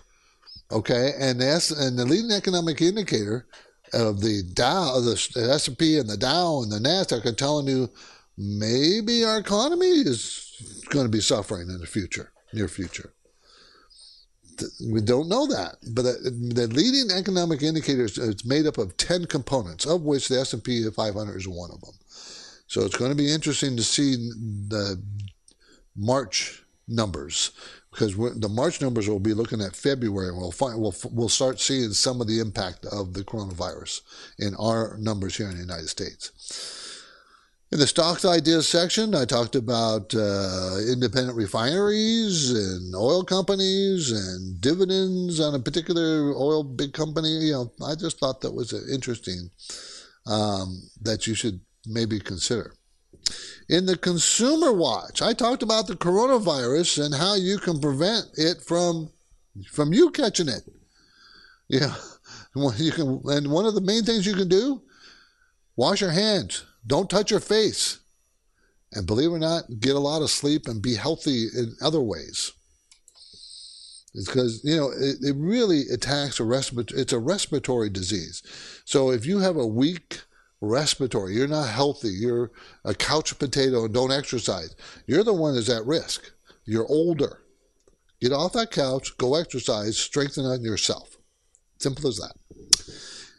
[0.71, 3.45] Okay, and and the leading economic indicator
[3.93, 7.89] of the Dow, the S&P and the Dow and the Nasdaq are telling you
[8.37, 13.13] maybe our economy is going to be suffering in the future, near future.
[14.89, 18.95] We don't know that, but uh, the leading economic indicators uh, is made up of
[18.95, 21.93] ten components, of which the S&P 500 is one of them.
[22.67, 25.01] So it's going to be interesting to see the
[25.95, 27.51] March numbers
[27.95, 31.91] because the March numbers will be looking at February, we'll find we'll we'll start seeing
[31.91, 34.01] some of the impact of the coronavirus
[34.37, 36.31] in our numbers here in the United States.
[37.71, 44.59] In the stocks ideas section, I talked about uh, independent refineries and oil companies and
[44.59, 47.29] dividends on a particular oil big company.
[47.29, 49.49] You know, I just thought that was interesting
[50.27, 52.73] um, that you should maybe consider
[53.67, 55.21] in the Consumer Watch.
[55.21, 59.11] I talked about the coronavirus and how you can prevent it from
[59.71, 60.63] from you catching it.
[61.67, 61.95] Yeah,
[62.77, 64.81] you can, and one of the main things you can do:
[65.75, 67.99] wash your hands, don't touch your face,
[68.91, 72.01] and believe it or not, get a lot of sleep and be healthy in other
[72.01, 72.51] ways.
[74.13, 77.01] It's because you know it, it really attacks a respiratory.
[77.01, 78.43] It's a respiratory disease.
[78.85, 80.21] So if you have a weak
[80.61, 81.35] respiratory.
[81.35, 82.09] You're not healthy.
[82.09, 82.51] You're
[82.83, 84.75] a couch potato and don't exercise.
[85.05, 86.31] You're the one that's at risk.
[86.65, 87.41] You're older.
[88.21, 91.17] Get off that couch, go exercise, strengthen on yourself.
[91.77, 92.33] Simple as that.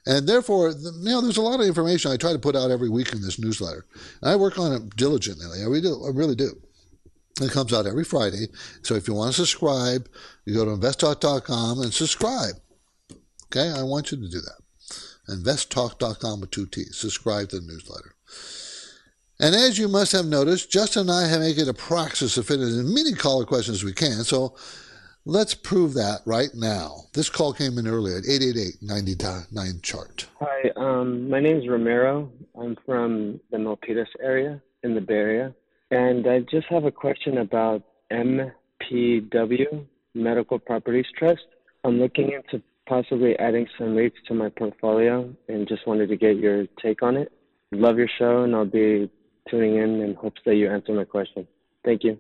[0.07, 2.89] And therefore, you know, there's a lot of information I try to put out every
[2.89, 3.87] week in this newsletter.
[4.23, 5.61] And I work on it diligently.
[5.61, 6.63] I really do.
[7.41, 8.49] It comes out every Friday.
[8.83, 10.09] So if you want to subscribe,
[10.45, 12.55] you go to investtalk.com and subscribe.
[13.47, 14.66] Okay, I want you to do that
[15.29, 16.97] investtalk.com with two T's.
[16.97, 18.15] Subscribe to the newsletter.
[19.39, 22.47] And as you must have noticed, Justin and I have made it a practice of
[22.47, 24.25] fitting as many caller questions as we can.
[24.25, 24.57] So
[25.27, 27.03] let's prove that right now.
[27.13, 30.27] This call came in earlier at 888-99 chart.
[30.41, 32.31] Hi, um, my name is Romero.
[32.59, 35.55] I'm from the Milpitas area in the Bay Area.
[35.91, 41.45] And I just have a question about MPW, Medical Properties Trust.
[41.85, 46.37] I'm looking into possibly adding some REITs to my portfolio and just wanted to get
[46.37, 47.33] your take on it.
[47.73, 49.11] Love your show, and I'll be
[49.51, 51.47] tuning in in hopes that you answer my question.
[51.85, 52.19] Thank you.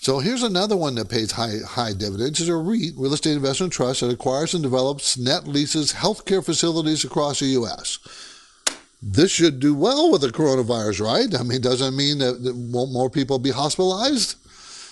[0.00, 2.40] So here's another one that pays high high dividends.
[2.40, 7.04] It's a REIT, real estate investment trust, that acquires and develops net leases healthcare facilities
[7.04, 7.98] across the U.S.
[9.00, 11.38] This should do well with the coronavirus, right?
[11.38, 14.36] I mean, doesn't mean that, that won't more people be hospitalized?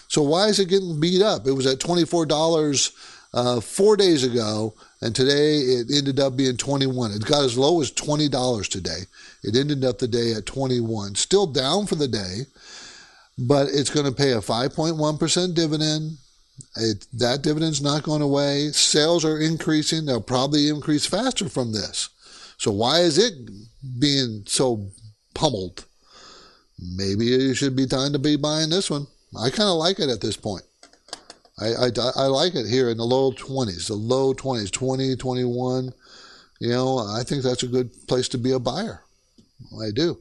[0.09, 1.47] So why is it getting beat up?
[1.47, 2.93] It was at $24
[3.33, 7.13] uh, four days ago, and today it ended up being 21.
[7.13, 9.01] It got as low as $20 today.
[9.43, 11.15] It ended up the day at 21.
[11.15, 12.47] Still down for the day,
[13.39, 16.19] but it's going to pay a 5.1% dividend.
[16.77, 18.69] It, that dividend's not going away.
[18.73, 20.07] Sales are increasing.
[20.07, 22.11] They'll probably increase faster from this.
[22.59, 23.33] So why is it
[23.99, 24.91] being so
[25.35, 25.87] pummeled?
[26.79, 29.07] Maybe it should be time to be buying this one.
[29.39, 30.65] I kind of like it at this point.
[31.61, 35.93] I, I, I like it here in the low 20s, the low 20s, 20, 21.
[36.61, 39.03] You know, I think that's a good place to be a buyer.
[39.81, 40.19] I do.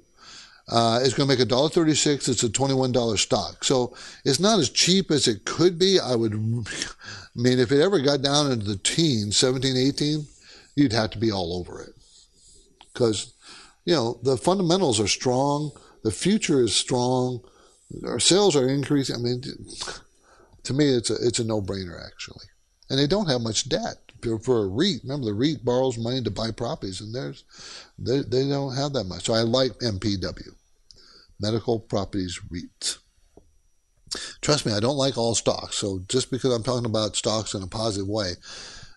[0.71, 2.29] Uh, it's going to make $1.36.
[2.29, 3.63] It's a $21 stock.
[3.63, 5.99] So it's not as cheap as it could be.
[5.99, 6.65] I would, I
[7.35, 10.27] mean, if it ever got down into the teens, 17, 18,
[10.75, 11.93] you'd have to be all over it.
[12.93, 13.33] Because,
[13.85, 15.71] you know, the fundamentals are strong.
[16.03, 17.41] The future is strong.
[18.05, 19.15] Our sales are increasing.
[19.15, 19.43] I mean,
[20.63, 22.45] to me, it's a it's a no brainer actually,
[22.89, 25.01] and they don't have much debt for, a REIT.
[25.03, 27.43] Remember, the REIT borrows money to buy properties, and there's
[27.97, 29.25] they they don't have that much.
[29.25, 30.55] So I like MPW,
[31.39, 32.97] Medical Properties REIT.
[34.41, 35.75] Trust me, I don't like all stocks.
[35.75, 38.33] So just because I'm talking about stocks in a positive way,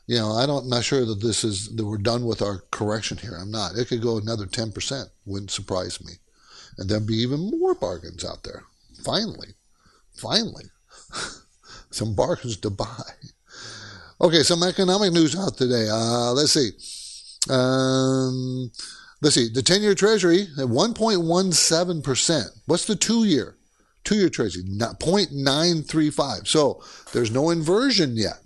[0.07, 2.65] you know, I don't, I'm not sure that this is that we're done with our
[2.71, 3.37] correction here.
[3.39, 3.77] I'm not.
[3.77, 5.05] It could go another 10%.
[5.27, 6.15] Wouldn't surprise me,
[6.79, 8.65] and there'd be even more bargains out there.
[9.05, 9.49] Finally,
[10.15, 10.65] finally.
[11.95, 13.03] some bargains to buy.
[14.21, 15.89] Okay, some economic news out today.
[15.91, 16.71] Uh, let's see.
[17.53, 18.71] Um,
[19.21, 19.49] let's see.
[19.49, 22.45] The 10 year Treasury at 1.17%.
[22.67, 23.57] What's the two year?
[24.05, 26.47] Two year Treasury, 0.935.
[26.47, 26.83] So
[27.13, 28.39] there's no inversion yet.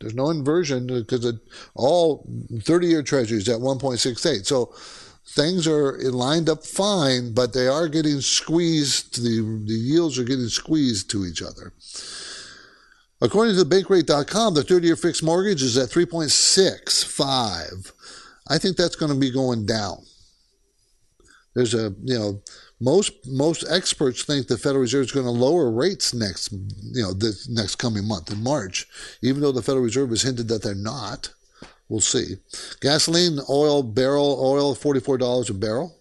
[0.00, 1.32] There's no inversion because
[1.74, 2.28] all
[2.60, 4.44] 30 year Treasuries at 1.68.
[4.44, 4.74] So
[5.26, 9.22] things are lined up fine, but they are getting squeezed.
[9.22, 11.72] The, the yields are getting squeezed to each other.
[13.24, 17.92] According to bankrate.com, the 30 year fixed mortgage is at 3.65.
[18.48, 20.04] I think that's going to be going down.
[21.54, 22.42] There's a, you know,
[22.80, 27.14] most most experts think the Federal Reserve is going to lower rates next, you know,
[27.14, 28.86] this next coming month in March,
[29.22, 31.32] even though the Federal Reserve has hinted that they're not.
[31.88, 32.36] We'll see.
[32.82, 35.96] Gasoline, oil, barrel, oil, $44 a barrel.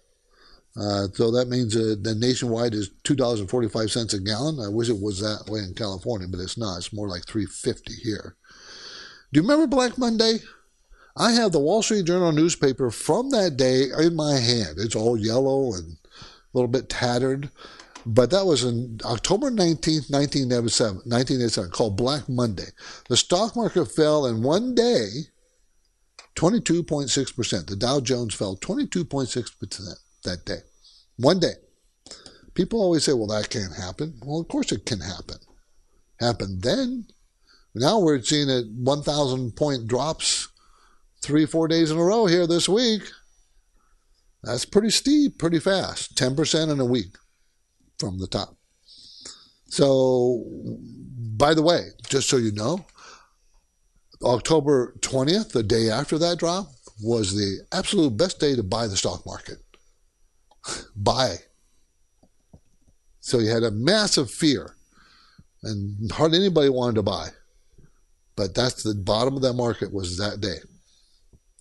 [0.75, 4.19] Uh, so that means uh, that nationwide is two dollars and forty five cents a
[4.19, 4.59] gallon.
[4.59, 6.77] I wish it was that way in California, but it's not.
[6.77, 8.35] It's more like three fifty here.
[9.31, 10.39] Do you remember Black Monday?
[11.15, 14.77] I have the Wall Street Journal newspaper from that day in my hand.
[14.77, 17.51] It's all yellow and a little bit tattered.
[18.05, 22.67] But that was in October 19th, 1987, 1987, called Black Monday.
[23.07, 25.07] The stock market fell in one day
[26.35, 27.67] 22.6%.
[27.67, 29.93] The Dow Jones fell 22.6%
[30.23, 30.59] that day.
[31.17, 31.53] One day.
[32.53, 34.19] People always say, well, that can't happen.
[34.23, 35.37] Well, of course it can happen.
[36.19, 37.07] Happened then.
[37.73, 40.47] Now we're seeing it 1,000 point drops
[41.23, 43.01] three, four days in a row here this week.
[44.43, 46.15] That's pretty steep, pretty fast.
[46.15, 47.15] 10% in a week
[47.97, 48.57] from the top.
[49.65, 50.43] So,
[51.35, 52.85] by the way, just so you know,
[54.21, 56.67] October 20th, the day after that drop,
[57.01, 59.57] was the absolute best day to buy the stock market
[60.95, 61.37] buy.
[63.19, 64.75] So you had a massive fear,
[65.63, 67.29] and hardly anybody wanted to buy.
[68.35, 70.57] But that's the bottom of that market was that day.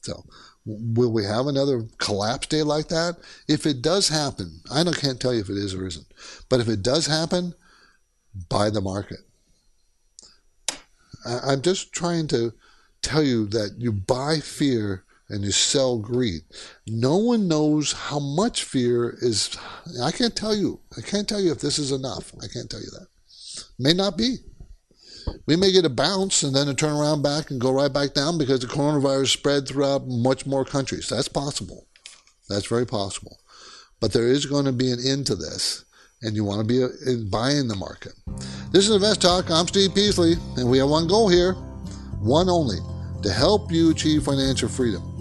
[0.01, 0.25] So
[0.65, 3.17] will we have another collapse day like that?
[3.49, 6.07] If it does happen, I can't tell you if it is or isn't,
[6.49, 7.55] but if it does happen,
[8.49, 9.21] buy the market.
[11.25, 12.53] I'm just trying to
[13.03, 16.43] tell you that you buy fear and you sell greed.
[16.87, 19.57] No one knows how much fear is.
[20.01, 20.81] I can't tell you.
[20.97, 22.33] I can't tell you if this is enough.
[22.43, 23.07] I can't tell you that.
[23.79, 24.37] May not be.
[25.47, 28.13] We may get a bounce and then a turn around back and go right back
[28.13, 31.09] down because the coronavirus spread throughout much more countries.
[31.09, 31.87] That's possible.
[32.51, 33.39] That's very possible.
[34.01, 35.85] But there is going to be an end to this,
[36.21, 36.89] and you want to be uh,
[37.31, 38.13] buying the market.
[38.71, 39.51] This is Invest Talk.
[39.51, 41.55] I'm Steve Peasley, and we have one goal here,
[42.21, 42.79] one only,
[43.23, 45.12] to help you achieve financial freedom.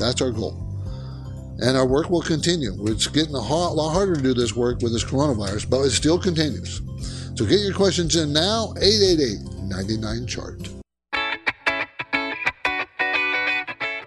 [0.00, 0.66] That's our goal.
[1.58, 2.74] And our work will continue.
[2.86, 6.18] It's getting a lot harder to do this work with this coronavirus, but it still
[6.18, 6.80] continues.
[7.36, 10.68] So get your questions in now, 888 99 Chart.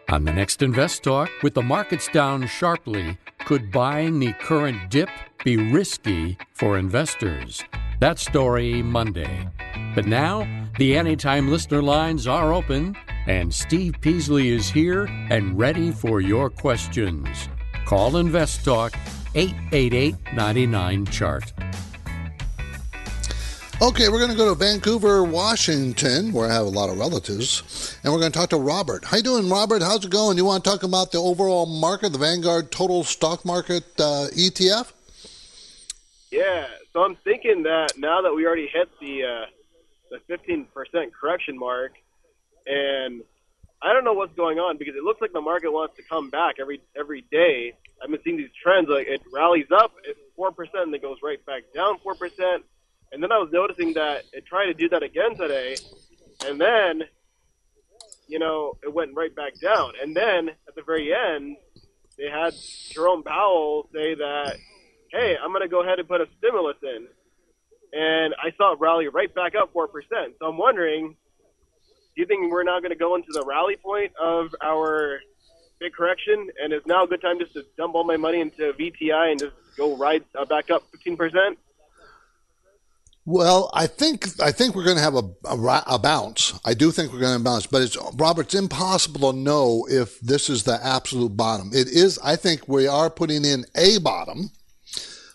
[0.10, 5.10] On the next Invest Talk, with the markets down sharply, could buying the current dip
[5.44, 7.64] be risky for investors?
[8.00, 9.48] That story Monday.
[9.96, 12.96] But now, the Anytime listener lines are open
[13.28, 17.50] and Steve Peasley is here and ready for your questions.
[17.86, 18.94] Call Invest Talk
[19.36, 21.54] 888 99 Chart.
[23.82, 27.98] Okay, we're going to go to Vancouver, Washington, where I have a lot of relatives,
[28.04, 29.04] and we're going to talk to Robert.
[29.04, 29.82] How you doing, Robert?
[29.82, 30.38] How's it going?
[30.38, 34.94] You want to talk about the overall market, the Vanguard Total Stock Market uh, ETF?
[36.32, 39.46] Yeah, so I'm thinking that now that we already hit the uh,
[40.12, 40.68] the 15%
[41.12, 41.94] correction mark,
[42.66, 43.24] and
[43.82, 46.30] I don't know what's going on because it looks like the market wants to come
[46.30, 47.74] back every every day.
[48.02, 51.18] I've been seeing these trends like it rallies up at four percent and then goes
[51.24, 52.64] right back down four percent
[53.14, 55.78] and then I was noticing that it tried to do that again today,
[56.48, 57.04] and then,
[58.28, 59.94] you know, it went right back down.
[60.02, 61.56] And then at the very end,
[62.18, 62.56] they had
[62.90, 64.58] Jerome Powell say that,
[65.12, 67.08] hey, I'm to go ahead and put a stimulus in.
[67.94, 69.88] And I saw it rally right back up 4%.
[70.40, 71.16] So I'm wondering,
[72.16, 75.20] do you think we're now going to go into the rally point of our
[75.80, 76.50] big correction?
[76.62, 79.40] And is now a good time just to dump all my money into VTI and
[79.40, 81.56] just go ride uh, back up 15%?
[83.26, 86.60] Well, I think I think we're going to have a, a, a, bounce.
[86.66, 88.48] I do think we're going to bounce, but it's Robert.
[88.48, 91.70] It's impossible to know if this is the absolute bottom.
[91.74, 92.20] It is.
[92.22, 94.52] I think we are putting in a bottom.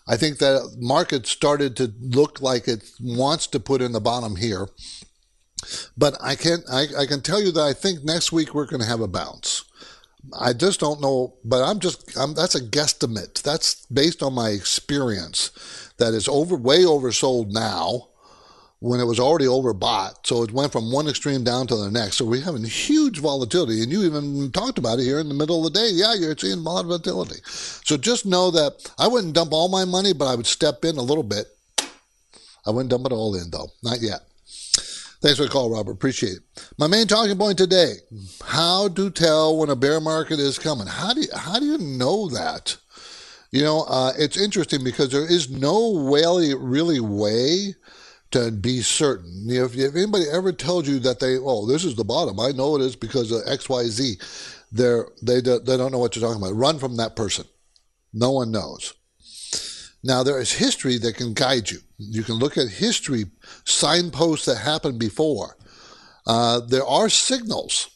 [0.07, 4.35] I think that market started to look like it wants to put in the bottom
[4.35, 4.67] here,
[5.97, 8.81] but I can I, I can tell you that I think next week we're going
[8.81, 9.65] to have a bounce.
[10.37, 13.41] I just don't know, but I'm just I'm, that's a guesstimate.
[13.41, 15.51] That's based on my experience
[15.97, 18.09] that is over way oversold now
[18.79, 20.25] when it was already overbought.
[20.25, 22.17] So it went from one extreme down to the next.
[22.17, 23.83] So we're having huge volatility.
[23.83, 25.89] And you even talked about it here in the middle of the day.
[25.91, 27.41] Yeah, you're seeing volatility.
[27.45, 30.97] So just know that I wouldn't dump all my money, but I would step in
[30.97, 31.47] a little bit.
[32.65, 33.69] I wouldn't dump it all in, though.
[33.83, 34.21] Not yet.
[35.21, 35.91] Thanks for the call, Robert.
[35.91, 36.71] Appreciate it.
[36.77, 37.95] My main talking point today:
[38.45, 40.87] how to tell when a bear market is coming.
[40.87, 42.77] How do you, how do you know that?
[43.51, 47.73] You know, uh, it's interesting because there is no really, really way
[48.31, 49.47] to be certain.
[49.49, 52.75] If, if, anybody ever tells you that they, oh, this is the bottom, I know
[52.75, 54.19] it is because of X, Y, Z.
[54.71, 56.55] They're, they they don't know what you're talking about.
[56.55, 57.45] Run from that person.
[58.13, 58.93] No one knows.
[60.03, 61.79] Now there is history that can guide you.
[61.97, 63.25] You can look at history
[63.65, 65.57] signposts that happened before.
[66.25, 67.89] Uh, there are signals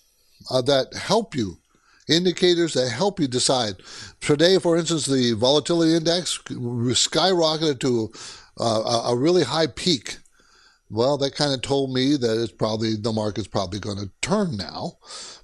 [0.49, 1.57] uh, that help you
[2.09, 3.75] indicators that help you decide.
[4.19, 8.11] Today, for instance, the volatility index skyrocketed to
[8.59, 10.17] uh, a really high peak.
[10.89, 14.57] Well, that kind of told me that it's probably the market's probably going to turn
[14.57, 14.97] now,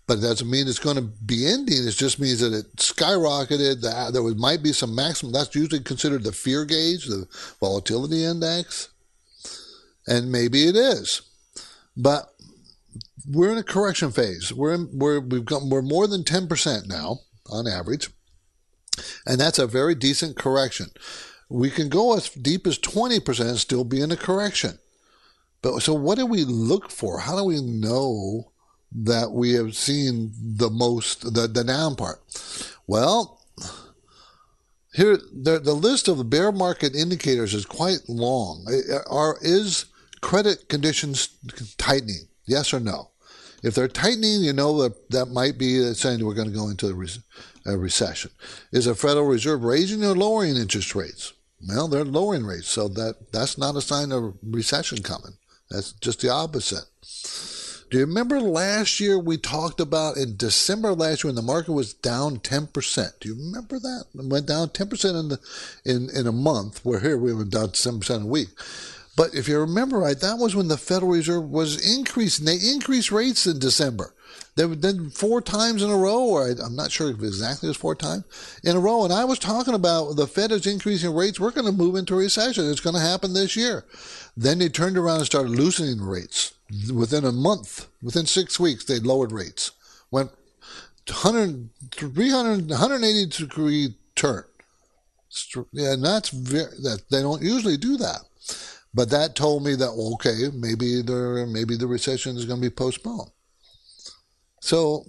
[0.06, 1.88] but it doesn't mean it's going to be ending.
[1.88, 3.82] It just means that it skyrocketed.
[3.82, 5.34] That there might be some maximum.
[5.34, 7.28] That's usually considered the fear gauge, the
[7.60, 8.90] volatility index,
[10.06, 11.24] and maybe it is.
[11.98, 12.30] But
[13.28, 14.54] we're in a correction phase.
[14.54, 18.10] We're in, we're we've got we're more than ten percent now on average,
[19.26, 20.88] and that's a very decent correction.
[21.50, 24.78] We can go as deep as twenty percent and still be in a correction.
[25.62, 27.20] But so, what do we look for?
[27.20, 28.52] How do we know
[28.92, 32.22] that we have seen the most the the down part?
[32.88, 33.42] Well,
[34.94, 38.66] here the the list of bear market indicators is quite long.
[39.10, 39.86] Are is
[40.22, 41.30] credit conditions
[41.78, 42.28] tightening?
[42.46, 43.12] Yes or no?
[43.62, 46.88] If they're tightening, you know that that might be saying we're going to go into
[46.88, 48.32] a, recession.
[48.72, 51.34] Is the Federal Reserve raising or lowering interest rates?
[51.68, 55.34] Well, they're lowering rates, so that that's not a sign of recession coming.
[55.70, 56.86] That's just the opposite.
[57.90, 61.72] Do you remember last year we talked about in December last year when the market
[61.72, 63.20] was down 10%?
[63.20, 64.06] Do you remember that?
[64.14, 65.40] It went down 10% in the
[65.84, 68.50] in, in a month, where here we went down 7% a week.
[69.20, 72.46] But if you remember right, that was when the Federal Reserve was increasing.
[72.46, 74.14] They increased rates in December.
[74.56, 77.72] They then four times in a row, or I, am not sure if exactly it
[77.72, 78.24] was four times
[78.64, 79.04] in a row.
[79.04, 81.38] And I was talking about the Fed is increasing rates.
[81.38, 82.72] We're going to move into a recession.
[82.72, 83.84] It's going to happen this year.
[84.38, 86.54] Then they turned around and started loosening rates.
[86.90, 89.74] Within a month, within six weeks, they lowered rates.
[90.12, 90.32] Went
[91.10, 94.46] 100, 300, 180 degree turn.
[95.74, 98.22] Yeah, and that's very, that they don't usually do that.
[98.94, 102.74] But that told me that okay, maybe there maybe the recession is going to be
[102.74, 103.30] postponed.
[104.62, 105.06] So,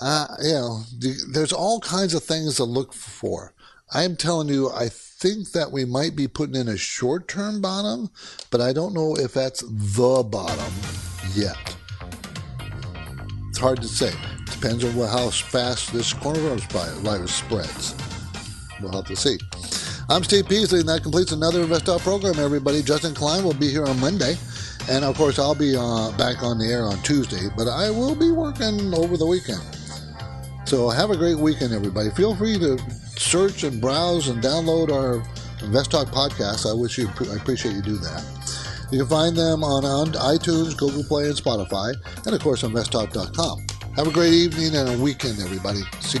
[0.00, 0.82] uh, you know,
[1.32, 3.54] there's all kinds of things to look for.
[3.92, 8.10] I'm telling you, I think that we might be putting in a short-term bottom,
[8.50, 10.72] but I don't know if that's the bottom
[11.34, 11.56] yet.
[13.48, 14.12] It's hard to say.
[14.44, 17.94] Depends on how fast this coronavirus virus spreads.
[18.80, 19.38] We'll have to see.
[20.08, 22.80] I'm Steve Peasley, and that completes another Invest program, everybody.
[22.80, 24.36] Justin Klein will be here on Monday.
[24.88, 28.14] And of course, I'll be uh, back on the air on Tuesday, but I will
[28.14, 29.60] be working over the weekend.
[30.64, 32.10] So have a great weekend, everybody.
[32.10, 32.78] Feel free to
[33.16, 35.14] search and browse and download our
[35.66, 36.70] Invest Talk podcast.
[36.70, 38.24] I wish you, I appreciate you do that.
[38.92, 41.94] You can find them on, on iTunes, Google Play, and Spotify,
[42.24, 43.66] and of course on investtalk.com.
[43.96, 45.80] Have a great evening and a weekend, everybody.
[45.98, 46.20] See